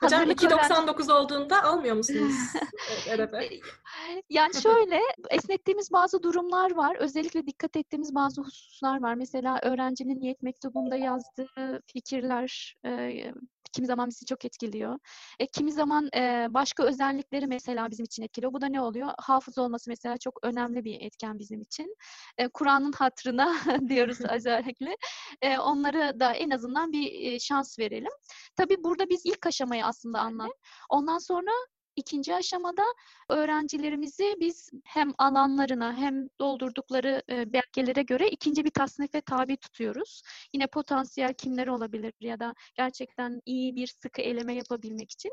Hocam 0.00 0.18
Hazırlık 0.20 0.42
öğrenci- 0.42 0.74
2.99 0.74 1.12
olduğunda 1.12 1.62
almıyor 1.62 1.96
musunuz 1.96 2.34
e? 3.10 3.60
Yani 4.30 4.54
şöyle 4.62 5.00
esnettiğimiz 5.30 5.92
bazı 5.92 6.22
durumlar 6.22 6.76
var. 6.76 6.96
Özellikle 6.96 7.46
dikkat 7.46 7.76
ettiğimiz 7.76 8.14
bazı 8.14 8.40
hususlar 8.40 9.02
var. 9.02 9.14
Mesela 9.14 9.58
öğrencinin 9.62 10.20
niyet 10.20 10.42
mektubunda 10.42 10.96
yazdığı 10.96 11.80
fikirler 11.86 12.76
e, 12.84 13.24
kimi 13.72 13.86
zaman 13.86 14.08
bizi 14.08 14.26
çok 14.26 14.44
etkiliyor. 14.44 14.98
E, 15.38 15.46
kimi 15.46 15.72
zaman 15.72 16.08
e, 16.16 16.46
başka 16.50 16.84
özellikleri 16.84 17.46
mesela 17.46 17.90
bizim 17.90 18.04
için 18.04 18.22
etkiliyor. 18.22 18.52
Bu 18.52 18.60
da 18.60 18.66
ne 18.66 18.80
oluyor? 18.80 19.08
Hafız 19.18 19.58
olması 19.58 19.90
mesela 19.90 20.18
çok 20.18 20.38
önemli 20.42 20.84
bir 20.84 21.00
etken 21.00 21.38
bizim 21.38 21.60
için. 21.60 21.96
E, 22.38 22.48
Kur'an'ın 22.48 22.92
hatrına 22.92 23.54
diyoruz 23.88 24.18
özellikle. 24.30 24.96
E, 25.42 25.58
onlara 25.58 26.20
da 26.20 26.32
en 26.32 26.50
azından 26.50 26.92
bir 26.92 27.32
e, 27.32 27.38
şans 27.38 27.78
verelim. 27.78 28.12
Tabii 28.56 28.84
burada 28.84 29.08
biz 29.08 29.26
ilk 29.26 29.46
aşamayı 29.46 29.86
aslında 29.86 30.20
anlattık. 30.20 30.56
Ondan 30.90 31.18
sonra 31.18 31.50
ikinci 31.96 32.34
aşamada 32.34 32.82
öğrencilerimizi 33.28 34.36
biz 34.40 34.70
hem 34.84 35.12
alanlarına 35.18 35.96
hem 35.96 36.28
doldurdukları 36.40 37.22
e, 37.30 37.52
belgelere 37.52 38.02
göre 38.02 38.28
ikinci 38.28 38.64
bir 38.64 38.70
tasnife 38.70 39.20
tabi 39.20 39.56
tutuyoruz. 39.56 40.22
Yine 40.54 40.66
potansiyel 40.66 41.34
kimler 41.34 41.66
olabilir 41.66 42.12
ya 42.20 42.40
da 42.40 42.54
gerçekten 42.74 43.40
iyi 43.46 43.76
bir 43.76 43.86
sıkı 43.86 44.22
eleme 44.22 44.54
yapabilmek 44.54 45.10
için. 45.12 45.32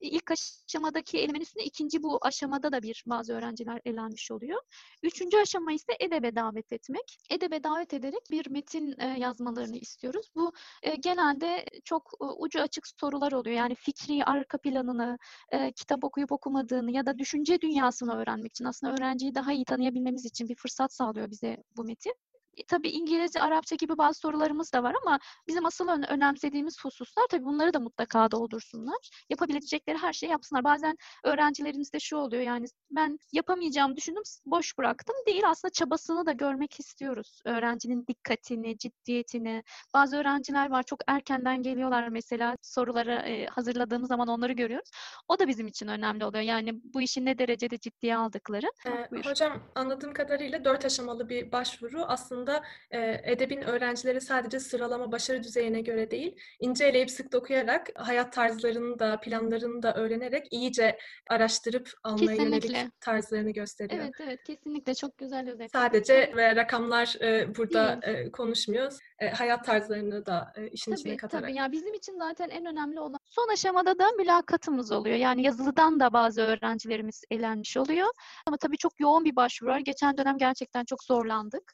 İlk 0.00 0.30
aşamadaki 0.30 1.18
elemenin 1.18 1.40
üstüne 1.40 1.64
ikinci 1.64 2.02
bu 2.02 2.18
aşamada 2.22 2.72
da 2.72 2.82
bir 2.82 3.04
bazı 3.06 3.32
öğrenciler 3.32 3.80
elenmiş 3.84 4.30
oluyor. 4.30 4.60
Üçüncü 5.02 5.36
aşama 5.38 5.72
ise 5.72 5.92
EDEB'e 6.00 6.34
davet 6.36 6.72
etmek. 6.72 7.18
EDEB'e 7.30 7.64
davet 7.64 7.94
ederek 7.94 8.30
bir 8.30 8.50
metin 8.50 8.94
e, 8.98 9.06
yazmalarını 9.18 9.76
istiyoruz. 9.76 10.30
Bu 10.36 10.52
e, 10.82 10.96
genelde 10.96 11.64
çok 11.84 12.12
ucu 12.38 12.60
açık 12.60 12.86
sorular 13.00 13.32
oluyor. 13.32 13.56
Yani 13.56 13.74
fikri 13.74 14.24
arka 14.24 14.58
planını, 14.58 15.18
e, 15.52 15.72
kitap 16.00 16.04
okuyup 16.04 16.32
okumadığını 16.32 16.90
ya 16.90 17.06
da 17.06 17.18
düşünce 17.18 17.60
dünyasını 17.60 18.14
öğrenmek 18.14 18.50
için 18.50 18.64
aslında 18.64 18.92
öğrenciyi 18.92 19.34
daha 19.34 19.52
iyi 19.52 19.64
tanıyabilmemiz 19.64 20.24
için 20.24 20.48
bir 20.48 20.56
fırsat 20.56 20.92
sağlıyor 20.92 21.30
bize 21.30 21.56
bu 21.76 21.84
metin. 21.84 22.14
E, 22.60 22.64
Tabii 22.68 22.88
İngilizce, 22.88 23.40
Arapça 23.40 23.76
gibi 23.76 23.98
bazı 23.98 24.18
sorularımız 24.20 24.72
da 24.72 24.82
var 24.82 24.94
ama 25.06 25.18
bizim 25.48 25.66
asıl 25.66 25.88
ön- 25.88 26.02
önemsediğimiz 26.10 26.84
hususlar 26.84 27.24
tabii 27.30 27.44
bunları 27.44 27.74
da 27.74 27.80
mutlaka 27.80 28.30
doldursunlar. 28.30 29.24
Yapabilecekleri 29.30 29.98
her 29.98 30.12
şeyi 30.12 30.30
yapsınlar. 30.30 30.64
Bazen 30.64 30.96
öğrencilerimizde 31.24 32.00
şu 32.00 32.16
oluyor 32.16 32.42
yani 32.42 32.66
ben 32.90 33.18
yapamayacağım 33.32 33.96
düşündüm, 33.96 34.22
boş 34.46 34.78
bıraktım. 34.78 35.16
Değil 35.26 35.42
aslında 35.46 35.72
çabasını 35.72 36.26
da 36.26 36.32
görmek 36.32 36.80
istiyoruz. 36.80 37.40
Öğrencinin 37.44 38.06
dikkatini, 38.06 38.78
ciddiyetini. 38.78 39.62
Bazı 39.94 40.16
öğrenciler 40.16 40.70
var 40.70 40.82
çok 40.82 41.00
erkenden 41.06 41.62
geliyorlar 41.62 42.08
mesela 42.08 42.56
soruları 42.62 43.12
e, 43.12 43.46
hazırladığımız 43.46 44.08
zaman 44.08 44.28
onları 44.28 44.52
görüyoruz. 44.52 44.90
O 45.28 45.38
da 45.38 45.48
bizim 45.48 45.66
için 45.66 45.88
önemli 45.88 46.24
oluyor. 46.24 46.44
Yani 46.44 46.70
bu 46.94 47.02
işi 47.02 47.24
ne 47.24 47.38
derecede 47.38 47.78
ciddiye 47.78 48.16
aldıkları. 48.16 48.66
Ee, 48.86 49.10
Buyur. 49.10 49.24
hocam 49.24 49.62
anladığım 49.74 50.12
kadarıyla 50.12 50.64
dört 50.64 50.84
aşamalı 50.84 51.28
bir 51.28 51.52
başvuru 51.52 52.04
aslında 52.04 52.49
e, 52.90 53.20
edebin 53.24 53.62
öğrencileri 53.62 54.20
sadece 54.20 54.60
sıralama 54.60 55.12
başarı 55.12 55.42
düzeyine 55.42 55.80
göre 55.80 56.10
değil, 56.10 56.36
inceleyip 56.60 57.10
sık 57.10 57.32
dokuyarak 57.32 57.88
hayat 57.94 58.32
tarzlarını 58.32 58.98
da 58.98 59.20
planlarını 59.20 59.82
da 59.82 59.94
öğrenerek 59.94 60.46
iyice 60.50 60.98
araştırıp 61.30 61.90
almaya 62.04 62.34
yönelik 62.34 63.00
tarzlarını 63.00 63.50
gösteriyor. 63.50 64.04
Evet 64.04 64.14
evet 64.20 64.44
kesinlikle 64.44 64.94
çok 64.94 65.18
güzel 65.18 65.48
özetledin. 65.48 65.70
Sadece 65.72 66.32
ve 66.36 66.56
rakamlar 66.56 67.16
e, 67.22 67.56
burada 67.56 68.00
e, 68.02 68.30
konuşmuyor. 68.30 68.92
E, 69.18 69.30
hayat 69.30 69.64
tarzlarını 69.64 70.26
da 70.26 70.52
e, 70.56 70.68
işin 70.68 70.92
içine 70.92 71.10
Tabii 71.10 71.16
katarak. 71.16 71.44
tabii. 71.44 71.56
Ya 71.56 71.72
bizim 71.72 71.94
için 71.94 72.18
zaten 72.18 72.48
en 72.48 72.66
önemli 72.66 73.00
olan 73.00 73.20
son 73.24 73.48
aşamada 73.52 73.98
da 73.98 74.10
mülakatımız 74.12 74.92
oluyor. 74.92 75.16
Yani 75.16 75.42
yazılıdan 75.42 76.00
da 76.00 76.12
bazı 76.12 76.42
öğrencilerimiz 76.42 77.24
elenmiş 77.30 77.76
oluyor. 77.76 78.08
Ama 78.46 78.56
tabii 78.56 78.76
çok 78.76 79.00
yoğun 79.00 79.24
bir 79.24 79.36
başvuru 79.36 79.70
var. 79.70 79.78
Geçen 79.78 80.16
dönem 80.16 80.38
gerçekten 80.38 80.84
çok 80.84 81.04
zorlandık. 81.04 81.72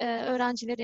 Öğrencileri 0.00 0.82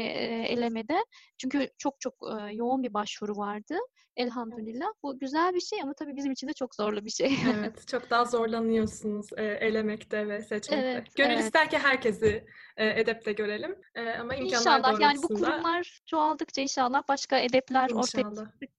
elemede. 0.49 1.05
Çünkü 1.39 1.69
çok 1.79 2.01
çok 2.01 2.15
yoğun 2.53 2.83
bir 2.83 2.95
başvuru 2.95 3.37
vardı. 3.37 3.75
Elhamdülillah. 4.17 4.87
Bu 5.03 5.19
güzel 5.19 5.55
bir 5.55 5.61
şey 5.61 5.83
ama 5.83 5.95
tabii 5.95 6.17
bizim 6.17 6.33
için 6.33 6.49
de 6.49 6.53
çok 6.53 6.75
zorlu 6.75 7.05
bir 7.05 7.11
şey. 7.11 7.37
Evet, 7.59 7.89
çok 7.89 8.11
daha 8.11 8.25
zorlanıyorsunuz 8.25 9.27
e, 9.37 9.45
elemekte 9.45 10.29
ve 10.29 10.43
seçmekte. 10.43 10.87
Evet, 10.87 11.17
Gönül 11.17 11.31
evet. 11.31 11.45
ister 11.45 11.71
ki 11.71 11.79
herkesi 11.79 12.47
e, 12.77 13.01
edepte 13.01 13.33
görelim 13.33 13.77
e, 13.95 14.11
ama 14.11 14.35
imkanlar 14.35 14.59
İnşallah 14.59 15.01
yani 15.01 15.19
bu 15.23 15.29
kurumlar 15.29 16.01
çoğaldıkça 16.07 16.63
inşallah 16.63 17.03
başka 17.09 17.39
edepler 17.39 17.91
ortaya 17.91 18.31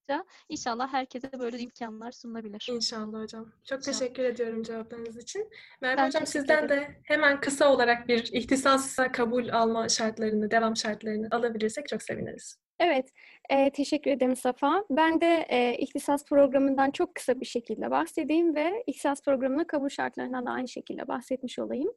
İnşallah. 0.10 0.24
çıktıkça 0.24 0.44
inşallah 0.50 0.94
herkese 0.94 1.40
böyle 1.40 1.60
imkanlar 1.60 2.12
sunulabilir. 2.12 2.68
İnşallah 2.72 3.22
hocam. 3.24 3.52
Çok 3.66 3.80
İnşallah. 3.80 4.00
teşekkür 4.00 4.24
ediyorum 4.24 4.64
cevaplarınız 4.64 5.18
için. 5.18 5.50
Merve 5.82 5.98
Ben 5.98 6.08
hocam 6.08 6.26
sizden 6.26 6.66
ederim. 6.66 6.84
de 6.84 6.96
hemen 7.04 7.40
kısa 7.40 7.74
olarak 7.74 8.08
bir 8.08 8.30
ihtisasa 8.34 9.12
kabul 9.12 9.50
alma 9.50 9.90
şartlarını, 9.90 10.52
devam 10.52 10.76
şartlarını 10.76 11.28
alabilirsek 11.32 11.88
çok 11.88 12.04
seviniriz. 12.04 12.58
Evet, 12.80 13.10
e, 13.50 13.72
teşekkür 13.72 14.12
ederim 14.12 14.36
Safa. 14.36 14.84
Ben 14.90 15.22
de 15.22 15.46
e, 15.50 15.78
ihtisas 15.78 16.26
programından 16.26 16.92
çok 16.92 17.16
kısa 17.16 17.40
bir 17.40 17.46
şekilde 17.46 17.92
bahsedeyim 17.92 18.56
ve 18.56 18.84
ihtisas 18.88 19.22
programına 19.24 19.68
kabul 19.68 19.90
şartlarından 19.90 20.46
da 20.46 20.52
aynı 20.52 20.68
şekilde 20.68 21.08
bahsetmiş 21.08 21.60
olayım. 21.60 21.92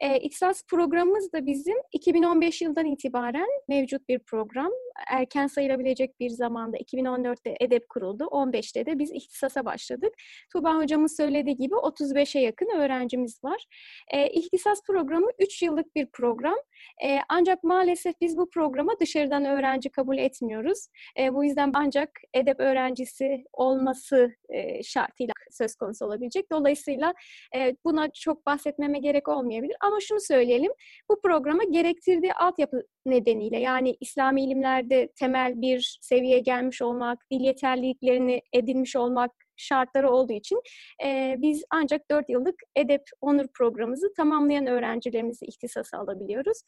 E, 0.00 0.20
ihtisas 0.20 0.62
programımız 0.66 1.32
da 1.32 1.46
bizim 1.46 1.76
2015 1.92 2.62
yılından 2.62 2.86
itibaren 2.86 3.48
mevcut 3.68 4.08
bir 4.08 4.18
program. 4.18 4.70
Erken 5.08 5.46
sayılabilecek 5.46 6.20
bir 6.20 6.30
zamanda 6.30 6.76
2014'te 6.76 7.56
EDEP 7.60 7.88
kuruldu, 7.88 8.24
15'te 8.24 8.86
de 8.86 8.98
biz 8.98 9.10
ihtisasa 9.12 9.64
başladık. 9.64 10.14
Tuğba 10.52 10.76
hocamın 10.76 11.16
söylediği 11.16 11.56
gibi 11.56 11.74
35'e 11.74 12.40
yakın 12.40 12.68
öğrencimiz 12.76 13.44
var. 13.44 13.66
E, 14.08 14.30
ihtisas 14.30 14.82
programı 14.86 15.26
3 15.38 15.62
yıllık 15.62 15.96
bir 15.96 16.06
program. 16.06 16.56
E, 17.04 17.18
ancak 17.28 17.64
maalesef 17.64 18.20
biz 18.20 18.36
bu 18.36 18.50
programa 18.50 18.92
dışarıdan 19.00 19.44
öğrenci 19.44 19.90
kabul 19.90 20.18
etmiyoruz. 20.18 20.86
E, 21.18 21.34
bu 21.34 21.44
yüzden 21.44 21.70
ancak 21.74 22.10
edep 22.34 22.60
öğrencisi 22.60 23.44
olması 23.52 24.34
e, 24.48 24.82
şartıyla 24.82 25.33
söz 25.50 25.74
konusu 25.74 26.06
olabilecek. 26.06 26.52
Dolayısıyla 26.52 27.14
e, 27.56 27.76
buna 27.84 28.10
çok 28.10 28.46
bahsetmeme 28.46 28.98
gerek 28.98 29.28
olmayabilir. 29.28 29.76
Ama 29.80 30.00
şunu 30.00 30.20
söyleyelim, 30.20 30.72
bu 31.10 31.20
programa 31.20 31.64
gerektirdiği 31.64 32.34
altyapı 32.34 32.82
nedeniyle 33.06 33.60
yani 33.60 33.96
İslami 34.00 34.44
ilimlerde 34.44 35.08
temel 35.16 35.60
bir 35.60 35.98
seviyeye 36.00 36.40
gelmiş 36.40 36.82
olmak, 36.82 37.18
dil 37.30 37.40
yeterliliklerini 37.40 38.42
edinmiş 38.52 38.96
olmak 38.96 39.30
şartları 39.56 40.10
olduğu 40.10 40.32
için 40.32 40.60
e, 41.04 41.36
biz 41.38 41.64
ancak 41.70 42.10
4 42.10 42.28
yıllık 42.28 42.54
EDEP 42.76 43.02
Onur 43.20 43.46
programımızı 43.54 44.14
tamamlayan 44.14 44.66
öğrencilerimizi 44.66 45.44
ihtisasa 45.46 45.98
alabiliyoruz. 45.98 46.58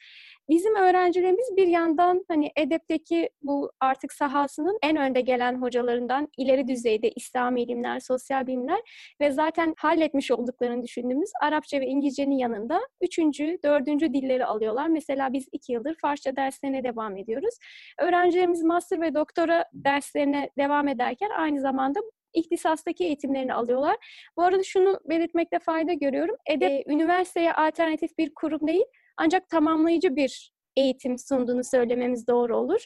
Bizim 0.49 0.77
öğrencilerimiz 0.77 1.57
bir 1.57 1.67
yandan 1.67 2.25
hani 2.29 2.51
EDEP'teki 2.57 3.31
bu 3.43 3.73
artık 3.81 4.13
sahasının 4.13 4.79
en 4.83 4.97
önde 4.97 5.21
gelen 5.21 5.63
hocalarından 5.63 6.29
ileri 6.37 6.69
düzeyde 6.69 7.11
İslami 7.11 7.63
ilimler, 7.63 8.01
sosyal 8.01 8.47
bilimler 8.47 8.81
ve 9.21 9.31
zaten 9.31 9.75
halletmiş 9.79 10.31
olduklarını 10.31 10.83
düşündüğümüz 10.83 11.31
Arapça 11.43 11.81
ve 11.81 11.87
İngilizcenin 11.87 12.39
yanında 12.39 12.81
üçüncü, 13.01 13.59
dördüncü 13.65 14.15
dilleri 14.15 14.47
alıyorlar. 14.47 14.87
Mesela 14.87 15.33
biz 15.33 15.49
iki 15.53 15.73
yıldır 15.73 15.97
Farsça 16.03 16.37
derslerine 16.37 16.85
devam 16.85 17.17
ediyoruz. 17.17 17.55
Öğrencilerimiz 17.99 18.63
master 18.63 19.01
ve 19.01 19.15
doktora 19.15 19.65
derslerine 19.73 20.51
devam 20.59 20.89
ederken 20.89 21.31
aynı 21.31 21.61
zamanda 21.61 22.01
ihtisastaki 22.37 23.05
eğitimlerini 23.05 23.55
alıyorlar. 23.55 23.97
Bu 24.37 24.43
arada 24.43 24.63
şunu 24.63 25.01
belirtmekte 25.05 25.59
fayda 25.59 25.93
görüyorum. 25.93 26.37
EDEP 26.47 26.89
üniversiteye 26.89 27.53
alternatif 27.53 28.19
bir 28.19 28.35
kurum 28.35 28.67
değil 28.67 28.85
ancak 29.17 29.49
tamamlayıcı 29.49 30.17
bir 30.17 30.53
eğitim 30.77 31.19
sunduğunu 31.19 31.65
söylememiz 31.65 32.29
doğru 32.29 32.57
olur. 32.57 32.85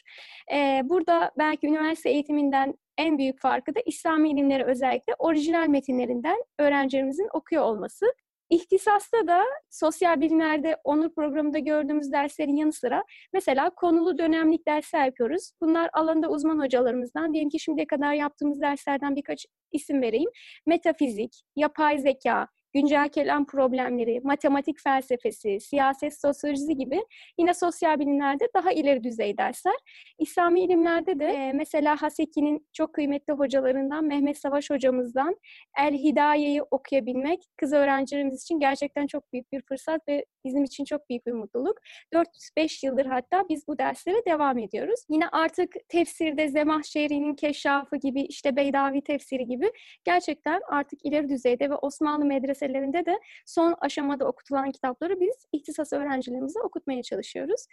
Ee, 0.53 0.81
burada 0.83 1.31
belki 1.37 1.67
üniversite 1.67 2.09
eğitiminden 2.09 2.73
en 2.97 3.17
büyük 3.17 3.41
farkı 3.41 3.75
da 3.75 3.79
İslami 3.85 4.31
ilimleri 4.31 4.63
özellikle 4.63 5.13
orijinal 5.19 5.67
metinlerinden 5.67 6.43
öğrencilerimizin 6.59 7.27
okuyor 7.33 7.63
olması. 7.63 8.05
İhtisasta 8.51 9.27
da 9.27 9.43
sosyal 9.69 10.21
bilimlerde 10.21 10.77
onur 10.83 11.15
programında 11.15 11.59
gördüğümüz 11.59 12.11
derslerin 12.11 12.55
yanı 12.55 12.73
sıra 12.73 13.03
mesela 13.33 13.69
konulu 13.69 14.17
dönemlik 14.17 14.67
dersler 14.67 15.05
yapıyoruz. 15.05 15.51
Bunlar 15.61 15.89
alanında 15.93 16.29
uzman 16.29 16.59
hocalarımızdan, 16.59 17.33
diyelim 17.33 17.49
ki 17.49 17.59
şimdiye 17.59 17.87
kadar 17.87 18.13
yaptığımız 18.13 18.61
derslerden 18.61 19.15
birkaç 19.15 19.45
isim 19.71 20.01
vereyim. 20.01 20.29
Metafizik, 20.65 21.41
yapay 21.55 21.97
zeka, 21.97 22.47
güncel 22.73 23.09
kelam 23.09 23.45
problemleri, 23.45 24.21
matematik 24.23 24.79
felsefesi, 24.79 25.59
siyaset 25.59 26.21
sosyolojisi 26.21 26.75
gibi 26.77 27.05
yine 27.37 27.53
sosyal 27.53 27.99
bilimlerde 27.99 28.47
daha 28.55 28.71
ileri 28.71 29.03
düzey 29.03 29.37
dersler. 29.37 29.75
İslami 30.19 30.61
ilimlerde 30.61 31.19
de 31.19 31.25
e, 31.25 31.53
mesela 31.53 32.01
Haseki'nin 32.01 32.67
çok 32.73 32.93
kıymetli 32.93 33.33
hocalarından 33.33 34.05
Mehmet 34.05 34.37
Savaş 34.37 34.69
hocamızdan 34.69 35.35
El 35.79 35.93
Hidaye'yi 35.93 36.63
okuyabilmek 36.63 37.43
kız 37.57 37.73
öğrencilerimiz 37.73 38.43
için 38.43 38.59
gerçekten 38.59 39.07
çok 39.07 39.33
büyük 39.33 39.51
bir 39.51 39.61
fırsat 39.61 40.07
ve 40.07 40.25
bizim 40.45 40.63
için 40.63 40.85
çok 40.85 41.09
büyük 41.09 41.25
bir 41.25 41.31
mutluluk. 41.31 41.77
4-5 42.13 42.85
yıldır 42.85 43.05
hatta 43.05 43.43
biz 43.49 43.67
bu 43.67 43.77
derslere 43.77 44.25
devam 44.27 44.57
ediyoruz. 44.57 44.99
Yine 45.09 45.27
artık 45.27 45.75
tefsirde 45.89 46.47
Zemahşeri'nin 46.47 47.35
Keşşafı 47.35 47.95
gibi 47.95 48.21
işte 48.21 48.55
Beydavi 48.55 49.01
tefsiri 49.01 49.45
gibi 49.45 49.71
gerçekten 50.03 50.61
artık 50.69 51.05
ileri 51.05 51.29
düzeyde 51.29 51.69
ve 51.69 51.75
Osmanlı 51.75 52.25
medreselerinde 52.61 53.05
de 53.05 53.19
son 53.45 53.75
aşamada 53.81 54.25
okutulan 54.25 54.71
kitapları 54.71 55.19
biz 55.19 55.45
ihtisas 55.51 55.93
öğrencilerimize 55.93 56.59
okutmaya 56.59 57.03
çalışıyoruz. 57.03 57.65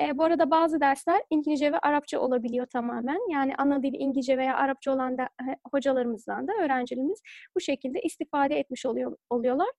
E, 0.00 0.18
bu 0.18 0.24
arada 0.24 0.50
bazı 0.50 0.80
dersler 0.80 1.22
İngilizce 1.30 1.72
ve 1.72 1.78
Arapça 1.78 2.20
olabiliyor 2.20 2.66
tamamen. 2.66 3.32
Yani 3.32 3.54
ana 3.58 3.82
dili 3.82 3.96
İngilizce 3.96 4.38
veya 4.38 4.56
Arapça 4.56 4.92
olan 4.92 5.18
da 5.18 5.28
hocalarımızdan 5.72 6.48
da 6.48 6.52
öğrencilerimiz 6.52 7.22
bu 7.56 7.60
şekilde 7.60 8.00
istifade 8.00 8.58
etmiş 8.58 8.86
oluyor 8.86 9.16
oluyorlar. 9.30 9.70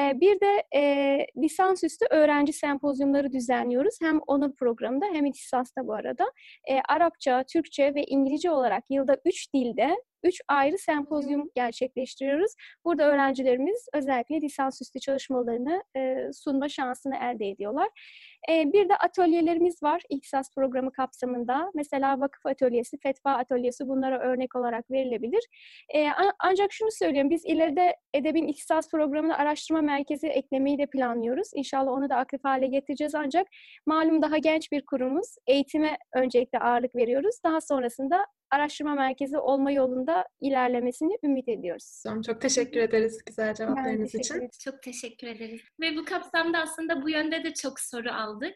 E, 0.00 0.20
bir 0.20 0.40
de 0.40 0.62
e, 0.76 1.26
lisansüstü 1.36 2.06
öğrenci 2.10 2.52
sempozyumları 2.52 3.32
düzenliyoruz. 3.32 3.94
Hem 4.02 4.20
onur 4.26 4.54
programında 4.56 5.06
hem 5.06 5.26
ihtisasta 5.26 5.86
bu 5.86 5.94
arada. 5.94 6.24
E, 6.70 6.80
Arapça, 6.88 7.44
Türkçe 7.52 7.94
ve 7.94 8.04
İngilizce 8.04 8.50
olarak 8.50 8.84
yılda 8.90 9.16
3 9.24 9.54
dilde 9.54 9.96
üç 10.24 10.40
ayrı 10.48 10.78
sempozyum 10.78 11.50
gerçekleştiriyoruz. 11.54 12.52
Burada 12.84 13.10
öğrencilerimiz 13.10 13.86
özellikle 13.94 14.40
lisansüstü 14.40 15.00
çalışmalarını 15.00 15.84
sunma 16.32 16.68
şansını 16.68 17.16
elde 17.16 17.48
ediyorlar. 17.48 17.88
E, 18.50 18.72
bir 18.72 18.88
de 18.88 18.96
atölyelerimiz 18.96 19.82
var 19.82 20.02
ihtisas 20.08 20.54
programı 20.54 20.92
kapsamında. 20.92 21.70
Mesela 21.74 22.20
vakıf 22.20 22.46
atölyesi, 22.46 22.98
fetva 22.98 23.32
atölyesi 23.32 23.88
bunlara 23.88 24.20
örnek 24.20 24.56
olarak 24.56 24.90
verilebilir. 24.90 25.44
E, 25.94 26.08
ancak 26.38 26.72
şunu 26.72 26.88
söyleyeyim, 26.92 27.30
biz 27.30 27.44
ileride 27.44 27.96
Edeb'in 28.14 28.48
ihtisas 28.48 28.90
programına 28.90 29.36
araştırma 29.36 29.80
merkezi 29.82 30.26
eklemeyi 30.26 30.78
de 30.78 30.86
planlıyoruz. 30.86 31.50
İnşallah 31.54 31.92
onu 31.92 32.08
da 32.10 32.16
aktif 32.16 32.44
hale 32.44 32.66
getireceğiz 32.66 33.14
ancak 33.14 33.46
malum 33.86 34.22
daha 34.22 34.38
genç 34.38 34.72
bir 34.72 34.86
kurumuz. 34.86 35.36
Eğitime 35.46 35.96
öncelikle 36.14 36.58
ağırlık 36.58 36.96
veriyoruz. 36.96 37.36
Daha 37.44 37.60
sonrasında 37.60 38.26
araştırma 38.50 38.94
merkezi 38.94 39.38
olma 39.38 39.70
yolunda 39.70 40.24
ilerlemesini 40.40 41.18
ümit 41.24 41.48
ediyoruz. 41.48 42.02
Tamam, 42.06 42.22
çok 42.22 42.40
teşekkür 42.40 42.80
ederiz 42.80 43.24
güzel 43.26 43.54
cevaplarınız 43.54 44.14
için. 44.14 44.34
ederim. 44.34 44.50
Çok 44.64 44.82
teşekkür 44.82 45.26
ederiz. 45.26 45.60
Ve 45.80 45.96
bu 45.96 46.04
kapsamda 46.04 46.58
aslında 46.58 47.02
bu 47.02 47.10
yönde 47.10 47.44
de 47.44 47.54
çok 47.54 47.80
soru 47.80 48.08
aldık. 48.34 48.54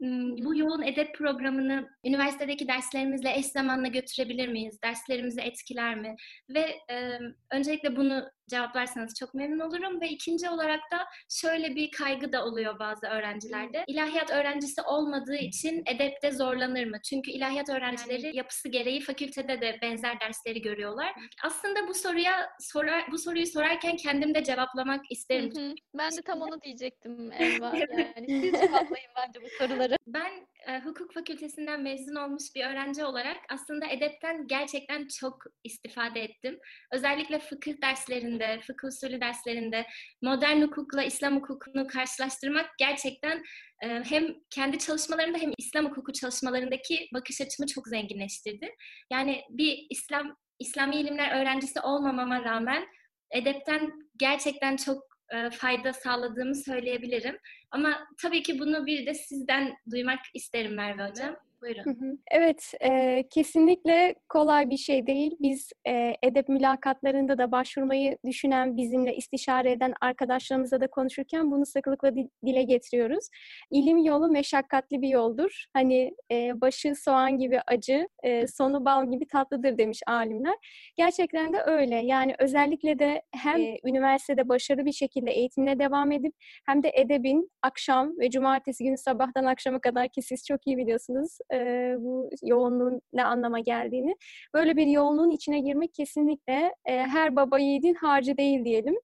Hmm, 0.00 0.44
Bu 0.44 0.56
yoğun 0.56 0.82
edep 0.82 1.14
programını 1.14 1.88
üniversitedeki 2.04 2.68
derslerimizle 2.68 3.34
eş 3.36 3.46
zamanla 3.46 3.88
götürebilir 3.88 4.48
miyiz? 4.48 4.78
Derslerimizi 4.84 5.40
etkiler 5.40 5.96
mi? 5.96 6.16
Ve 6.50 6.60
e, 6.90 7.18
öncelikle 7.50 7.96
bunu 7.96 8.30
cevaplarsanız 8.48 9.14
çok 9.14 9.34
memnun 9.34 9.60
olurum. 9.60 10.00
Ve 10.00 10.08
ikinci 10.08 10.50
olarak 10.50 10.80
da 10.92 11.06
şöyle 11.28 11.74
bir 11.74 11.90
kaygı 11.90 12.32
da 12.32 12.44
oluyor 12.44 12.78
bazı 12.78 13.06
öğrencilerde. 13.06 13.84
İlahiyat 13.86 14.30
öğrencisi 14.30 14.82
olmadığı 14.82 15.36
için 15.36 15.82
edepte 15.86 16.32
zorlanır 16.32 16.86
mı? 16.86 16.96
Çünkü 17.02 17.30
ilahiyat 17.30 17.68
öğrencileri 17.68 18.36
yapısı 18.36 18.68
gereği 18.68 19.00
fakültede 19.00 19.60
de 19.60 19.78
benzer 19.82 20.20
dersleri 20.20 20.62
görüyorlar. 20.62 21.12
Aslında 21.44 21.88
bu 21.88 21.94
soruya 21.94 22.50
sorar, 22.60 23.04
bu 23.12 23.18
soruyu 23.18 23.46
sorarken 23.46 23.96
kendim 23.96 24.34
de 24.34 24.44
cevaplamak 24.44 25.04
isterim. 25.10 25.52
Hı 25.56 25.60
hı. 25.60 25.74
Ben 25.94 26.10
de 26.10 26.22
tam 26.22 26.40
onu 26.40 26.62
diyecektim 26.62 27.32
Elva. 27.32 27.72
Yani 28.16 28.42
siz 28.42 28.52
cevaplayın 28.52 29.10
bence 29.16 29.42
bu 29.42 29.48
soruları. 29.58 29.96
Ben 30.06 30.46
e, 30.66 30.80
hukuk 30.80 31.14
fakültesinden 31.14 31.82
mezun 31.82 32.14
olmuş 32.14 32.42
bir 32.54 32.64
öğrenci 32.64 33.04
olarak 33.04 33.36
aslında 33.48 33.86
edepten 33.86 34.46
gerçekten 34.46 35.08
çok 35.20 35.44
istifade 35.64 36.20
ettim. 36.20 36.58
Özellikle 36.92 37.38
fıkıh 37.38 37.82
derslerinde, 37.82 38.35
fıkıh 38.66 38.88
usulü 38.88 39.20
derslerinde 39.20 39.86
modern 40.22 40.62
hukukla 40.62 41.02
İslam 41.02 41.36
hukukunu 41.36 41.86
karşılaştırmak 41.86 42.70
gerçekten 42.78 43.42
e, 43.82 43.88
hem 43.88 44.34
kendi 44.50 44.78
çalışmalarımda 44.78 45.38
hem 45.38 45.52
İslam 45.58 45.86
hukuku 45.86 46.12
çalışmalarındaki 46.12 47.08
bakış 47.14 47.40
açımı 47.40 47.66
çok 47.66 47.88
zenginleştirdi. 47.88 48.74
Yani 49.12 49.42
bir 49.50 49.86
İslam 49.90 50.36
İslami 50.58 50.96
ilimler 50.96 51.40
öğrencisi 51.40 51.80
olmamama 51.80 52.44
rağmen 52.44 52.86
edepten 53.30 53.92
gerçekten 54.16 54.76
çok 54.76 55.02
e, 55.30 55.50
fayda 55.50 55.92
sağladığımı 55.92 56.54
söyleyebilirim. 56.54 57.38
Ama 57.70 58.06
tabii 58.22 58.42
ki 58.42 58.58
bunu 58.58 58.86
bir 58.86 59.06
de 59.06 59.14
sizden 59.14 59.74
duymak 59.90 60.20
isterim 60.34 60.74
Merve 60.74 61.08
Hocam. 61.08 61.36
Buyurun. 61.62 62.20
Evet, 62.30 62.72
e, 62.80 63.24
kesinlikle 63.30 64.14
kolay 64.28 64.70
bir 64.70 64.76
şey 64.76 65.06
değil. 65.06 65.36
Biz 65.40 65.70
e, 65.88 66.12
edep 66.22 66.48
mülakatlarında 66.48 67.38
da 67.38 67.52
başvurmayı 67.52 68.18
düşünen, 68.26 68.76
bizimle 68.76 69.16
istişare 69.16 69.72
eden 69.72 69.94
arkadaşlarımızla 70.00 70.80
da 70.80 70.86
konuşurken 70.86 71.50
bunu 71.50 71.66
sıklıkla 71.66 72.14
dile 72.46 72.62
getiriyoruz. 72.62 73.28
İlim 73.70 73.98
yolu 73.98 74.28
meşakkatli 74.28 75.02
bir 75.02 75.08
yoldur. 75.08 75.64
Hani 75.72 76.14
e, 76.32 76.60
başı 76.60 76.94
soğan 76.94 77.38
gibi 77.38 77.60
acı, 77.66 78.08
e, 78.22 78.46
sonu 78.46 78.84
bal 78.84 79.10
gibi 79.10 79.26
tatlıdır 79.26 79.78
demiş 79.78 80.00
alimler. 80.06 80.54
Gerçekten 80.96 81.52
de 81.52 81.62
öyle. 81.66 81.96
Yani 81.96 82.34
özellikle 82.38 82.98
de 82.98 83.22
hem 83.34 83.60
e, 83.60 83.76
üniversitede 83.84 84.48
başarılı 84.48 84.84
bir 84.84 84.92
şekilde 84.92 85.30
eğitimine 85.30 85.78
devam 85.78 86.12
edip 86.12 86.34
hem 86.66 86.82
de 86.82 86.92
edebin 86.94 87.50
akşam 87.62 88.18
ve 88.18 88.30
cumartesi 88.30 88.84
günü 88.84 88.96
sabahtan 88.98 89.44
akşama 89.44 89.80
kadar 89.80 90.08
ki 90.08 90.22
siz 90.22 90.46
çok 90.46 90.66
iyi 90.66 90.76
biliyorsunuz 90.76 91.38
e, 91.52 91.94
bu 91.98 92.30
yoğunluğun 92.42 93.00
ne 93.12 93.24
anlama 93.24 93.60
geldiğini. 93.60 94.16
Böyle 94.54 94.76
bir 94.76 94.86
yoğunluğun 94.86 95.30
içine 95.30 95.60
girmek 95.60 95.94
kesinlikle 95.94 96.74
e, 96.84 96.98
her 96.98 97.36
baba 97.36 97.58
yiğidin 97.58 97.94
harcı 97.94 98.36
değil 98.36 98.64
diyelim. 98.64 98.94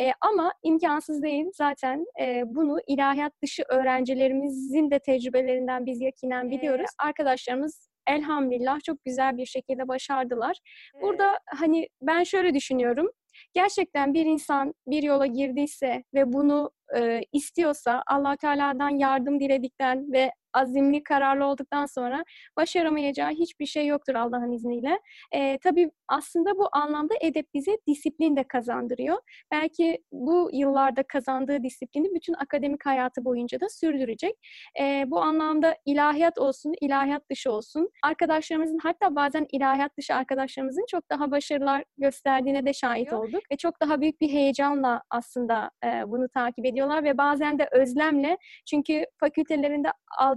E, 0.00 0.12
ama 0.20 0.52
imkansız 0.62 1.22
değil. 1.22 1.46
Zaten 1.54 2.06
e, 2.20 2.42
bunu 2.46 2.78
ilahiyat 2.86 3.32
dışı 3.42 3.62
öğrencilerimizin 3.68 4.90
de 4.90 4.98
tecrübelerinden 4.98 5.86
biz 5.86 6.00
yakinen 6.00 6.50
biliyoruz. 6.50 6.80
Evet. 6.80 7.08
Arkadaşlarımız 7.08 7.90
elhamdülillah 8.06 8.80
çok 8.80 9.04
güzel 9.04 9.36
bir 9.36 9.46
şekilde 9.46 9.88
başardılar. 9.88 10.56
Burada 11.02 11.38
hani 11.46 11.88
ben 12.02 12.24
şöyle 12.24 12.54
düşünüyorum. 12.54 13.10
Gerçekten 13.54 14.14
bir 14.14 14.26
insan 14.26 14.74
bir 14.86 15.02
yola 15.02 15.26
girdiyse 15.26 16.04
ve 16.14 16.32
bunu 16.32 16.70
e, 16.96 17.20
istiyorsa 17.32 18.02
Allah 18.06 18.36
Teala'dan 18.36 18.90
yardım 18.90 19.40
diledikten 19.40 20.12
ve 20.12 20.32
azimli, 20.52 21.02
kararlı 21.02 21.44
olduktan 21.44 21.86
sonra 21.86 22.24
başaramayacağı 22.56 23.30
hiçbir 23.30 23.66
şey 23.66 23.86
yoktur 23.86 24.14
Allah'ın 24.14 24.52
izniyle. 24.52 25.00
E, 25.32 25.58
tabii 25.58 25.90
aslında 26.08 26.58
bu 26.58 26.68
anlamda 26.72 27.14
edep 27.20 27.54
bize 27.54 27.78
disiplin 27.86 28.36
de 28.36 28.44
kazandırıyor. 28.44 29.18
Belki 29.52 29.98
bu 30.12 30.50
yıllarda 30.52 31.02
kazandığı 31.02 31.62
disiplini 31.62 32.14
bütün 32.14 32.34
akademik 32.34 32.86
hayatı 32.86 33.24
boyunca 33.24 33.60
da 33.60 33.68
sürdürecek. 33.68 34.34
E, 34.80 35.04
bu 35.06 35.20
anlamda 35.20 35.76
ilahiyat 35.86 36.38
olsun, 36.38 36.74
ilahiyat 36.80 37.30
dışı 37.30 37.52
olsun. 37.52 37.90
Arkadaşlarımızın 38.04 38.78
hatta 38.82 39.14
bazen 39.14 39.46
ilahiyat 39.52 39.96
dışı 39.98 40.14
arkadaşlarımızın 40.14 40.84
çok 40.90 41.10
daha 41.10 41.30
başarılar 41.30 41.84
gösterdiğine 41.98 42.66
de 42.66 42.72
şahit 42.72 43.12
olduk. 43.12 43.42
Ve 43.52 43.56
çok 43.56 43.80
daha 43.80 44.00
büyük 44.00 44.20
bir 44.20 44.28
heyecanla 44.28 45.02
aslında 45.10 45.70
e, 45.84 46.10
bunu 46.10 46.28
takip 46.28 46.66
ediyorlar 46.66 47.04
ve 47.04 47.18
bazen 47.18 47.58
de 47.58 47.68
özlemle 47.72 48.38
çünkü 48.66 49.04
fakültelerinde 49.20 49.88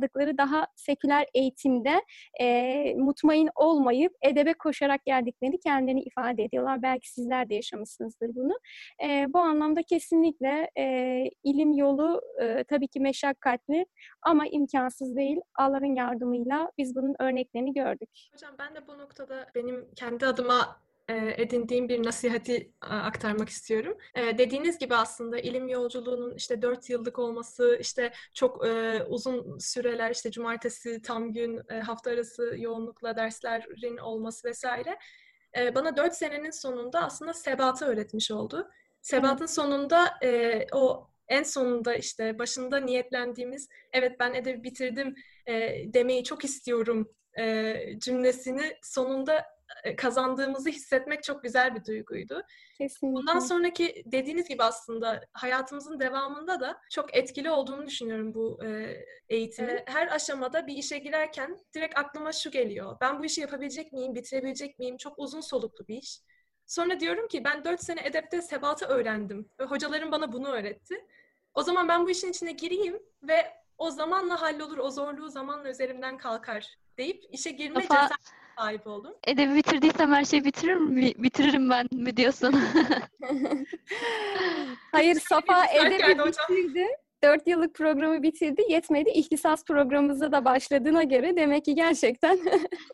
aldıkları 0.04 0.38
daha 0.38 0.68
seküler 0.76 1.28
eğitimde 1.34 2.02
e, 2.42 2.96
mutmain 2.98 3.50
olmayıp 3.56 4.14
edebe 4.22 4.54
koşarak 4.54 5.06
geldiklerini 5.06 5.60
kendilerini 5.60 6.02
ifade 6.02 6.44
ediyorlar. 6.44 6.82
Belki 6.82 7.12
sizler 7.12 7.50
de 7.50 7.56
yaşamışsınızdır 7.56 8.36
bunu. 8.36 8.54
E, 9.04 9.26
bu 9.34 9.40
anlamda 9.40 9.84
kesinlikle 9.84 10.72
e, 10.78 10.86
ilim 11.44 11.74
yolu 11.74 12.22
e, 12.42 12.64
tabii 12.64 12.88
ki 12.88 13.00
meşakkatli 13.00 13.86
ama 14.22 14.48
imkansız 14.48 15.16
değil. 15.16 15.38
Allah'ın 15.56 15.96
yardımıyla 15.96 16.72
biz 16.78 16.96
bunun 16.96 17.16
örneklerini 17.20 17.74
gördük. 17.74 18.10
Hocam 18.34 18.56
ben 18.60 18.76
de 18.76 18.88
bu 18.88 18.98
noktada 18.98 19.48
benim 19.56 19.88
kendi 19.96 20.26
adıma 20.26 20.80
edindiğim 21.38 21.90
bir 21.90 22.04
nasihati 22.04 22.72
aktarmak 22.82 23.50
istiyorum. 23.50 23.98
Dediğiniz 24.16 24.78
gibi 24.78 24.96
aslında 24.96 25.40
ilim 25.40 25.68
yolculuğunun 25.68 26.36
işte 26.36 26.62
dört 26.62 26.90
yıllık 26.90 27.20
olması, 27.20 27.78
işte 27.82 28.12
çok 28.34 28.66
uzun 29.08 29.58
süreler, 29.58 30.12
işte 30.12 30.32
cumartesi 30.32 31.02
tam 31.02 31.34
gün, 31.34 31.62
hafta 31.86 32.12
arası 32.12 32.56
yoğunlukla 32.58 33.16
derslerin 33.16 33.98
olması 33.98 34.48
vesaire 34.48 34.98
bana 35.76 35.98
dört 35.98 36.16
senenin 36.16 36.52
sonunda 36.52 37.04
aslında 37.04 37.34
sebatı 37.34 37.86
öğretmiş 37.86 38.32
oldu. 38.32 38.70
Sebatın 39.02 39.46
sonunda 39.46 40.20
o 40.72 41.08
en 41.28 41.44
sonunda 41.44 41.96
işte 41.96 42.40
başında 42.40 42.78
niyetlendiğimiz 42.78 43.70
evet 43.94 44.20
ben 44.20 44.34
edebi 44.34 44.64
bitirdim 44.64 45.16
demeyi 45.94 46.24
çok 46.24 46.44
istiyorum 46.44 47.10
cümlesini 47.98 48.78
sonunda 48.82 49.38
e, 49.38 49.44
kazandığımızı 49.98 50.70
hissetmek 50.70 51.24
çok 51.24 51.44
güzel 51.44 51.76
bir 51.76 51.86
duyguydu. 51.86 52.44
Kesinlikle. 52.78 53.16
Bundan 53.18 53.40
sonraki 53.40 54.04
dediğiniz 54.06 54.48
gibi 54.48 54.64
aslında 54.64 55.22
hayatımızın 55.34 56.00
devamında 56.00 56.60
da 56.60 56.78
çok 56.92 57.18
etkili 57.18 57.52
olduğunu 57.52 57.88
düşünüyorum 57.88 58.34
bu 58.34 58.60
e, 58.66 58.98
eğitimin. 59.30 59.70
E, 59.70 59.84
her 59.88 60.08
aşamada 60.08 60.68
bir 60.68 60.78
işe 60.78 60.98
girerken 60.98 61.58
direkt 61.76 61.98
aklıma 61.98 62.32
şu 62.32 62.52
geliyor. 62.52 62.98
Ben 63.02 63.20
bu 63.20 63.26
işi 63.26 63.42
yapabilecek 63.42 63.94
miyim, 63.94 64.16
bitirebilecek 64.16 64.80
miyim? 64.80 64.98
Çok 64.98 65.20
uzun 65.20 65.42
soluklu 65.42 65.88
bir 65.88 65.98
iş. 65.98 66.20
Sonra 66.66 67.00
diyorum 67.00 67.28
ki 67.28 67.44
ben 67.44 67.66
dört 67.66 67.84
sene 67.84 68.02
edepte 68.06 68.42
sebatı 68.42 68.86
öğrendim. 68.86 69.50
Ve 69.60 69.64
hocalarım 69.64 70.12
bana 70.12 70.32
bunu 70.32 70.52
öğretti. 70.52 71.08
O 71.54 71.64
zaman 71.64 71.88
ben 71.88 72.06
bu 72.06 72.10
işin 72.10 72.30
içine 72.30 72.52
gireyim 72.52 73.00
ve 73.24 73.54
o 73.78 73.92
zamanla 73.92 74.42
hallolur, 74.42 74.78
o 74.78 74.92
zorluğu 74.92 75.30
zamanla 75.30 75.70
üzerimden 75.70 76.18
kalkar 76.18 76.78
deyip 76.98 77.24
işe 77.32 77.52
girme 77.52 77.88
Kafa... 77.88 78.02
cesareti 78.02 78.43
sahip 78.58 78.88
oldum. 78.88 79.14
Edebi 79.28 79.56
bitirdiysem 79.56 80.14
her 80.14 80.26
şeyi 80.26 80.46
bitirir 80.46 80.76
mi, 80.76 81.14
bitiririm 81.18 81.70
ben 81.70 81.88
mi 81.92 82.18
diyorsun? 82.18 82.56
Hayır 84.92 85.20
Safa 85.20 85.66
edebi 85.66 86.26
bitirdi. 86.26 86.88
Dört 87.24 87.48
yıllık 87.48 87.76
programı 87.76 88.24
bitirdi. 88.24 88.62
Yetmedi. 88.70 89.10
İhtisas 89.10 89.66
programımıza 89.66 90.32
da 90.32 90.46
başladığına 90.46 91.04
göre 91.04 91.36
demek 91.36 91.66
ki 91.66 91.76
gerçekten 91.76 92.40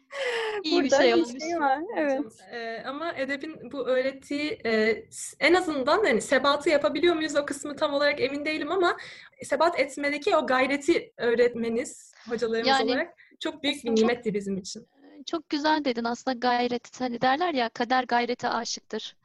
iyi 0.64 0.84
bir 0.84 0.90
şey 0.90 1.14
olmuş. 1.14 1.30
Şey 1.42 1.60
var. 1.60 1.80
Evet. 1.98 2.22
Ee, 2.52 2.84
ama 2.88 3.14
edebin 3.14 3.72
bu 3.72 3.88
öğrettiği 3.88 4.60
e, 4.66 5.04
en 5.40 5.54
azından 5.54 6.04
hani 6.04 6.22
sebatı 6.22 6.70
yapabiliyor 6.70 7.16
muyuz 7.16 7.36
o 7.36 7.46
kısmı 7.46 7.76
tam 7.76 7.94
olarak 7.94 8.22
emin 8.22 8.46
değilim 8.46 8.72
ama 8.72 8.98
sebat 9.44 9.80
etmedeki 9.80 10.36
o 10.36 10.48
gayreti 10.48 11.14
öğretmeniz 11.18 12.14
hocalarımız 12.30 12.68
yani, 12.68 12.92
olarak 12.92 13.14
çok 13.40 13.64
büyük 13.64 13.86
bir 13.86 13.96
nimetti 13.96 14.34
bizim 14.34 14.58
için 14.58 14.88
çok 15.24 15.50
güzel 15.50 15.86
dedin 15.86 16.04
aslında 16.04 16.38
gayret 16.38 17.02
hani 17.02 17.22
derler 17.22 17.54
ya 17.54 17.70
kader 17.70 18.04
gayrete 18.04 18.50
aşıktır 18.50 19.16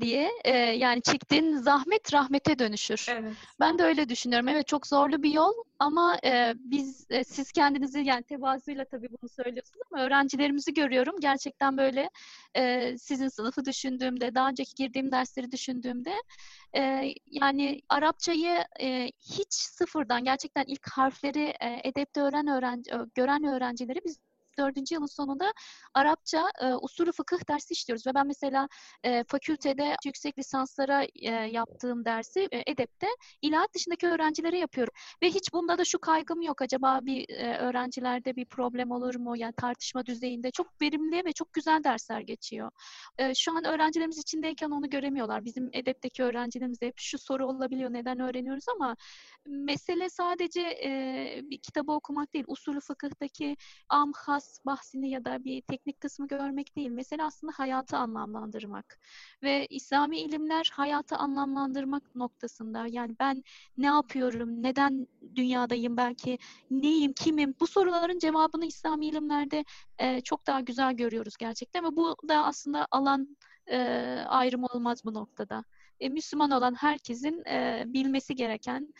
diye 0.00 0.30
e, 0.44 0.56
yani 0.56 1.02
çektiğin 1.02 1.56
zahmet 1.56 2.14
rahmete 2.14 2.58
dönüşür. 2.58 3.06
Evet. 3.10 3.32
Ben 3.60 3.78
de 3.78 3.82
öyle 3.82 4.08
düşünüyorum. 4.08 4.48
Evet 4.48 4.66
çok 4.66 4.86
zorlu 4.86 5.22
bir 5.22 5.32
yol 5.32 5.52
ama 5.78 6.18
e, 6.24 6.54
biz 6.56 7.06
e, 7.10 7.24
siz 7.24 7.52
kendinizi 7.52 8.00
yani 8.00 8.22
tevazuyla 8.22 8.84
tabii 8.84 9.08
bunu 9.08 9.28
söylüyorsunuz 9.28 9.82
ama 9.92 10.02
öğrencilerimizi 10.02 10.74
görüyorum. 10.74 11.20
Gerçekten 11.20 11.76
böyle 11.76 12.10
e, 12.54 12.94
sizin 12.98 13.28
sınıfı 13.28 13.64
düşündüğümde 13.64 14.34
daha 14.34 14.48
önceki 14.48 14.74
girdiğim 14.74 15.12
dersleri 15.12 15.52
düşündüğümde 15.52 16.14
e, 16.76 17.14
yani 17.26 17.82
Arapçayı 17.88 18.64
e, 18.80 19.06
hiç 19.20 19.52
sıfırdan 19.52 20.24
gerçekten 20.24 20.64
ilk 20.66 20.88
harfleri 20.88 21.54
e, 21.60 21.80
edepte 21.84 22.20
öğren 22.20 22.46
öğrenci 22.46 22.90
gören 23.14 23.44
öğrencileri 23.44 24.00
biz 24.04 24.18
dördüncü 24.58 24.94
yılın 24.94 25.06
sonunda 25.06 25.52
Arapça 25.94 26.44
e, 26.60 26.74
usulü 26.74 27.12
fıkıh 27.12 27.48
dersi 27.48 27.72
işliyoruz. 27.72 28.06
Ve 28.06 28.14
ben 28.14 28.26
mesela 28.26 28.68
e, 29.04 29.24
fakültede 29.24 29.96
yüksek 30.04 30.38
lisanslara 30.38 31.04
e, 31.14 31.30
yaptığım 31.30 32.04
dersi 32.04 32.48
e, 32.52 32.62
edepte 32.66 33.06
ilahiyat 33.42 33.74
dışındaki 33.74 34.06
öğrencilere 34.06 34.58
yapıyorum. 34.58 34.92
Ve 35.22 35.28
hiç 35.28 35.52
bunda 35.52 35.78
da 35.78 35.84
şu 35.84 35.98
kaygım 35.98 36.42
yok. 36.42 36.62
Acaba 36.62 37.00
bir 37.02 37.28
e, 37.28 37.58
öğrencilerde 37.58 38.36
bir 38.36 38.44
problem 38.44 38.90
olur 38.90 39.14
mu? 39.14 39.36
Yani 39.36 39.52
tartışma 39.56 40.06
düzeyinde 40.06 40.50
çok 40.50 40.82
verimli 40.82 41.24
ve 41.24 41.32
çok 41.32 41.52
güzel 41.52 41.84
dersler 41.84 42.20
geçiyor. 42.20 42.70
E, 43.18 43.34
şu 43.34 43.56
an 43.56 43.64
öğrencilerimiz 43.64 44.18
içindeyken 44.18 44.70
onu 44.70 44.90
göremiyorlar. 44.90 45.44
Bizim 45.44 45.70
edepteki 45.72 46.22
öğrencilerimiz 46.22 46.82
hep 46.82 46.94
şu 46.96 47.18
soru 47.18 47.46
olabiliyor. 47.46 47.92
Neden 47.92 48.20
öğreniyoruz 48.20 48.64
ama 48.68 48.96
mesele 49.46 50.08
sadece 50.08 50.60
e, 50.60 51.40
bir 51.50 51.58
kitabı 51.58 51.92
okumak 51.92 52.34
değil. 52.34 52.44
Usulü 52.48 52.80
fıkıhtaki 52.80 53.56
am, 53.88 54.12
has 54.16 54.41
bahsini 54.66 55.10
ya 55.10 55.24
da 55.24 55.44
bir 55.44 55.62
teknik 55.62 56.00
kısmı 56.00 56.28
görmek 56.28 56.76
değil. 56.76 56.90
Mesele 56.90 57.24
aslında 57.24 57.52
hayatı 57.56 57.96
anlamlandırmak. 57.96 58.98
Ve 59.42 59.66
İslami 59.66 60.18
ilimler 60.20 60.70
hayatı 60.74 61.16
anlamlandırmak 61.16 62.14
noktasında. 62.14 62.86
Yani 62.86 63.16
ben 63.20 63.42
ne 63.78 63.86
yapıyorum, 63.86 64.62
neden 64.62 65.06
dünyadayım 65.34 65.96
belki, 65.96 66.38
neyim, 66.70 67.12
kimim? 67.12 67.54
Bu 67.60 67.66
soruların 67.66 68.18
cevabını 68.18 68.66
İslami 68.66 69.06
ilimlerde 69.06 69.64
e, 69.98 70.20
çok 70.20 70.46
daha 70.46 70.60
güzel 70.60 70.92
görüyoruz 70.94 71.36
gerçekten. 71.36 71.84
Ve 71.84 71.96
bu 71.96 72.16
da 72.28 72.44
aslında 72.44 72.86
alan 72.90 73.36
e, 73.66 73.78
ayrım 74.28 74.64
olmaz 74.64 75.04
bu 75.04 75.14
noktada 75.14 75.64
e, 76.02 76.08
Müslüman 76.08 76.50
olan 76.50 76.74
herkesin 76.74 77.44
e, 77.48 77.84
bilmesi 77.86 78.34
gereken, 78.34 78.94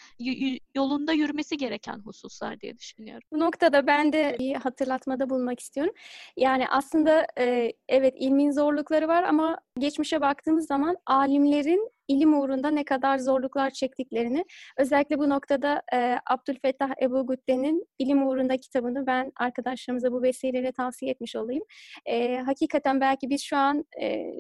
yolunda 0.75 1.13
yürümesi 1.13 1.57
gereken 1.57 1.99
hususlar 1.99 2.61
diye 2.61 2.79
düşünüyorum. 2.79 3.29
Bu 3.33 3.41
noktada 3.41 3.87
ben 3.87 4.13
de 4.13 4.37
bir 4.39 4.55
hatırlatmada 4.55 5.31
bulunmak 5.31 5.61
istiyorum. 5.61 5.95
Yani 6.37 6.69
aslında 6.69 7.27
e, 7.39 7.73
evet 7.89 8.15
ilmin 8.19 8.51
zorlukları 8.51 9.09
var 9.09 9.23
ama 9.23 9.59
geçmişe 9.79 10.21
baktığımız 10.21 10.67
zaman 10.67 10.97
alimlerin 11.07 11.91
ilim 12.09 12.41
uğrunda 12.41 12.71
ne 12.71 12.85
kadar 12.85 13.19
zorluklar 13.19 13.71
çektiklerini, 13.71 14.45
özellikle 14.79 15.19
bu 15.19 15.29
noktada 15.29 15.83
e, 15.95 16.17
Abdülfettah 16.31 16.91
Ebu 17.03 17.27
Gütte'nin 17.27 17.87
İlim 17.99 18.29
Uğrunda 18.29 18.57
kitabını 18.57 19.07
ben 19.07 19.33
arkadaşlarımıza 19.37 20.13
bu 20.13 20.23
vesileyle 20.23 20.73
tavsiye 20.73 21.11
etmiş 21.11 21.37
olayım. 21.37 21.65
E, 22.07 22.37
hakikaten 22.37 23.01
belki 23.01 23.31
biz 23.31 23.43
şu 23.43 23.57
an 23.57 23.85
e, 24.01 24.33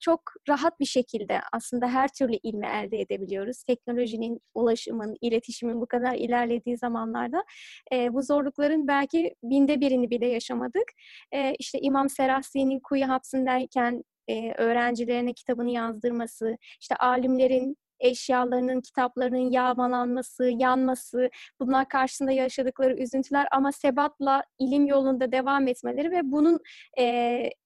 çok 0.00 0.20
rahat 0.48 0.80
bir 0.80 0.84
şekilde 0.84 1.40
aslında 1.52 1.88
her 1.88 2.08
türlü 2.08 2.36
ilmi 2.42 2.66
elde 2.66 3.00
edebiliyoruz. 3.00 3.62
Teknolojinin, 3.62 4.40
ulaşımın, 4.54 5.16
iletişimin 5.20 5.80
bu 5.80 5.86
kadar 5.86 6.14
ilerlediği 6.14 6.76
zamanlarda 6.76 7.44
e, 7.92 8.14
bu 8.14 8.22
zorlukların 8.22 8.88
belki 8.88 9.34
binde 9.42 9.80
birini 9.80 10.10
bile 10.10 10.26
yaşamadık. 10.26 10.92
E, 11.32 11.54
işte 11.58 11.78
İmam 11.80 12.08
Serahsi'nin 12.08 12.80
kuyu 12.80 13.08
hapsindeyken 13.08 14.04
e, 14.28 14.52
öğrencilerine 14.52 15.32
kitabını 15.32 15.70
yazdırması, 15.70 16.56
işte 16.80 16.96
alimlerin 16.96 17.76
eşyalarının, 18.00 18.80
kitaplarının 18.80 19.50
yağmalanması, 19.50 20.50
yanması, 20.58 21.30
bunlar 21.60 21.88
karşısında 21.88 22.32
yaşadıkları 22.32 22.96
üzüntüler 22.96 23.46
ama 23.52 23.72
sebatla 23.72 24.42
ilim 24.58 24.86
yolunda 24.86 25.32
devam 25.32 25.68
etmeleri 25.68 26.10
ve 26.10 26.20
bunun 26.24 26.58
e, 26.98 27.04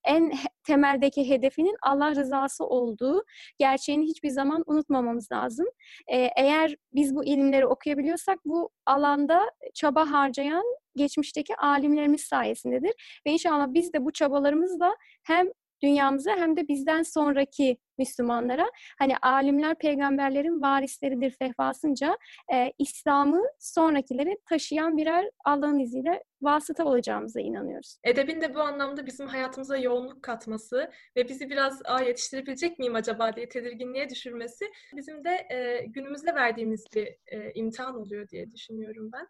en 0.05 0.33
temeldeki 0.67 1.29
hedefinin 1.29 1.77
Allah 1.83 2.15
rızası 2.15 2.65
olduğu 2.67 3.25
gerçeğini 3.59 4.05
hiçbir 4.05 4.31
zaman 4.31 4.65
unutmamamız 4.67 5.33
lazım. 5.33 5.67
E, 6.07 6.29
eğer 6.37 6.77
biz 6.95 7.15
bu 7.15 7.25
ilimleri 7.25 7.67
okuyabiliyorsak 7.67 8.39
bu 8.45 8.71
alanda 8.87 9.51
çaba 9.75 10.11
harcayan 10.11 10.65
geçmişteki 10.97 11.57
alimlerimiz 11.57 12.21
sayesindedir. 12.21 13.21
Ve 13.27 13.31
inşallah 13.31 13.67
biz 13.69 13.93
de 13.93 14.05
bu 14.05 14.13
çabalarımızla 14.13 14.97
hem 15.23 15.49
dünyamıza 15.83 16.31
hem 16.37 16.57
de 16.57 16.69
bizden 16.69 17.03
sonraki 17.03 17.79
Müslümanlara 17.99 18.71
hani 18.99 19.17
alimler 19.17 19.75
peygamberlerin 19.75 20.63
varisleridir 20.63 21.31
fehvasınca 21.31 22.19
e, 22.53 22.73
İslam'ı 22.79 23.43
sonrakilere 23.59 24.37
taşıyan 24.49 24.97
birer 24.97 25.31
Allah'ın 25.45 25.79
izniyle 25.79 26.23
vasıta 26.43 26.85
olacağımıza 26.85 27.41
inanıyoruz. 27.41 27.99
Edebin 28.05 28.41
de 28.41 28.55
bu 28.55 28.61
anlamda 28.61 29.07
bizim 29.07 29.27
hayatımıza 29.27 29.77
yoğunluk 29.77 30.23
katması 30.23 30.91
ve 31.17 31.29
bizi 31.29 31.51
biraz 31.51 31.83
Aa, 31.85 32.01
yetiştirebilecek 32.01 32.79
miyim 32.79 32.95
acaba 32.95 33.37
diye 33.37 33.49
tedirginliğe 33.49 34.11
düşürmesi 34.11 34.65
bizim 34.97 35.25
de 35.25 35.47
e, 35.51 35.85
günümüzde 35.87 36.35
verdiğimiz 36.35 36.85
bir 36.95 37.07
e, 37.27 37.53
imtihan 37.55 37.97
oluyor 38.01 38.29
diye 38.29 38.53
düşünüyorum 38.53 39.11
ben. 39.13 39.29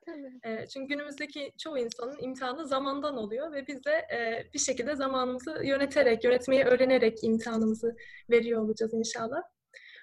E, 0.51 0.67
çünkü 0.67 0.89
günümüzdeki 0.89 1.53
çoğu 1.59 1.79
insanın 1.79 2.19
imtihanı 2.23 2.67
zamandan 2.67 3.17
oluyor 3.17 3.53
ve 3.53 3.67
biz 3.67 3.85
de 3.85 3.91
e, 3.91 4.47
bir 4.55 4.59
şekilde 4.59 4.97
zamanımızı 4.97 5.61
yöneterek, 5.65 6.25
yönetmeyi 6.25 6.65
öğrenerek 6.65 7.25
imtihanımızı 7.25 7.97
veriyor 8.31 8.58
olacağız 8.59 8.95
inşallah. 8.95 9.43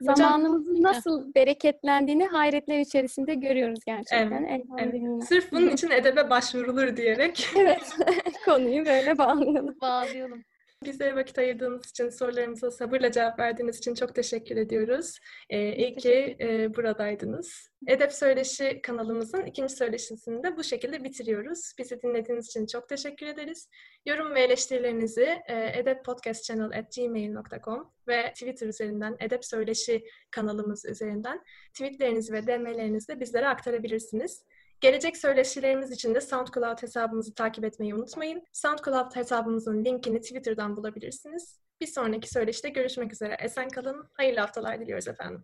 Zamanımızın 0.01 0.83
nasıl 0.83 1.33
bereketlendiğini 1.35 2.27
hayretler 2.27 2.79
içerisinde 2.79 3.33
görüyoruz 3.33 3.79
gerçekten. 3.85 4.43
Evet, 4.43 4.65
evet. 4.79 5.23
Sırf 5.23 5.51
bunun 5.51 5.69
için 5.69 5.89
edebe 5.89 6.29
başvurulur 6.29 6.97
diyerek. 6.97 7.47
evet, 7.57 7.95
konuyu 8.45 8.85
böyle 8.85 9.17
bağlayalım. 9.17 9.77
Bağlayalım. 9.81 10.43
Bize 10.83 11.15
vakit 11.15 11.37
ayırdığınız 11.37 11.89
için, 11.89 12.09
sorularımıza 12.09 12.71
sabırla 12.71 13.11
cevap 13.11 13.39
verdiğiniz 13.39 13.77
için 13.77 13.95
çok 13.95 14.15
teşekkür 14.15 14.57
ediyoruz. 14.57 15.19
Ee, 15.49 15.75
iyi 15.75 15.95
ki 15.95 16.37
e, 16.39 16.75
buradaydınız. 16.75 17.69
Edep 17.87 18.13
Söyleşi 18.13 18.79
kanalımızın 18.83 19.45
ikinci 19.45 19.75
söyleşisini 19.75 20.43
de 20.43 20.57
bu 20.57 20.63
şekilde 20.63 21.03
bitiriyoruz. 21.03 21.73
Bizi 21.77 22.01
dinlediğiniz 22.01 22.47
için 22.47 22.65
çok 22.65 22.89
teşekkür 22.89 23.25
ederiz. 23.25 23.69
Yorum 24.05 24.35
ve 24.35 24.41
eleştirilerinizi 24.41 25.41
e, 25.47 25.79
edeppodcastchannel.gmail.com 25.79 27.91
ve 28.07 28.33
Twitter 28.33 28.67
üzerinden, 28.67 29.15
Edep 29.19 29.45
Söyleşi 29.45 30.03
kanalımız 30.31 30.85
üzerinden 30.85 31.41
tweetlerinizi 31.73 32.33
ve 32.33 32.47
DM'lerinizi 32.47 33.07
de 33.07 33.19
bizlere 33.19 33.47
aktarabilirsiniz. 33.47 34.43
Gelecek 34.81 35.17
söyleşilerimiz 35.17 35.91
için 35.91 36.15
de 36.15 36.21
SoundCloud 36.21 36.83
hesabımızı 36.83 37.33
takip 37.33 37.63
etmeyi 37.63 37.95
unutmayın. 37.95 38.43
SoundCloud 38.53 39.15
hesabımızın 39.15 39.85
linkini 39.85 40.21
Twitter'dan 40.21 40.77
bulabilirsiniz. 40.77 41.59
Bir 41.81 41.87
sonraki 41.87 42.29
söyleşide 42.29 42.69
görüşmek 42.69 43.13
üzere. 43.13 43.37
Esen 43.39 43.69
kalın, 43.69 44.05
hayırlı 44.13 44.39
haftalar 44.39 44.79
diliyoruz 44.79 45.07
efendim. 45.07 45.43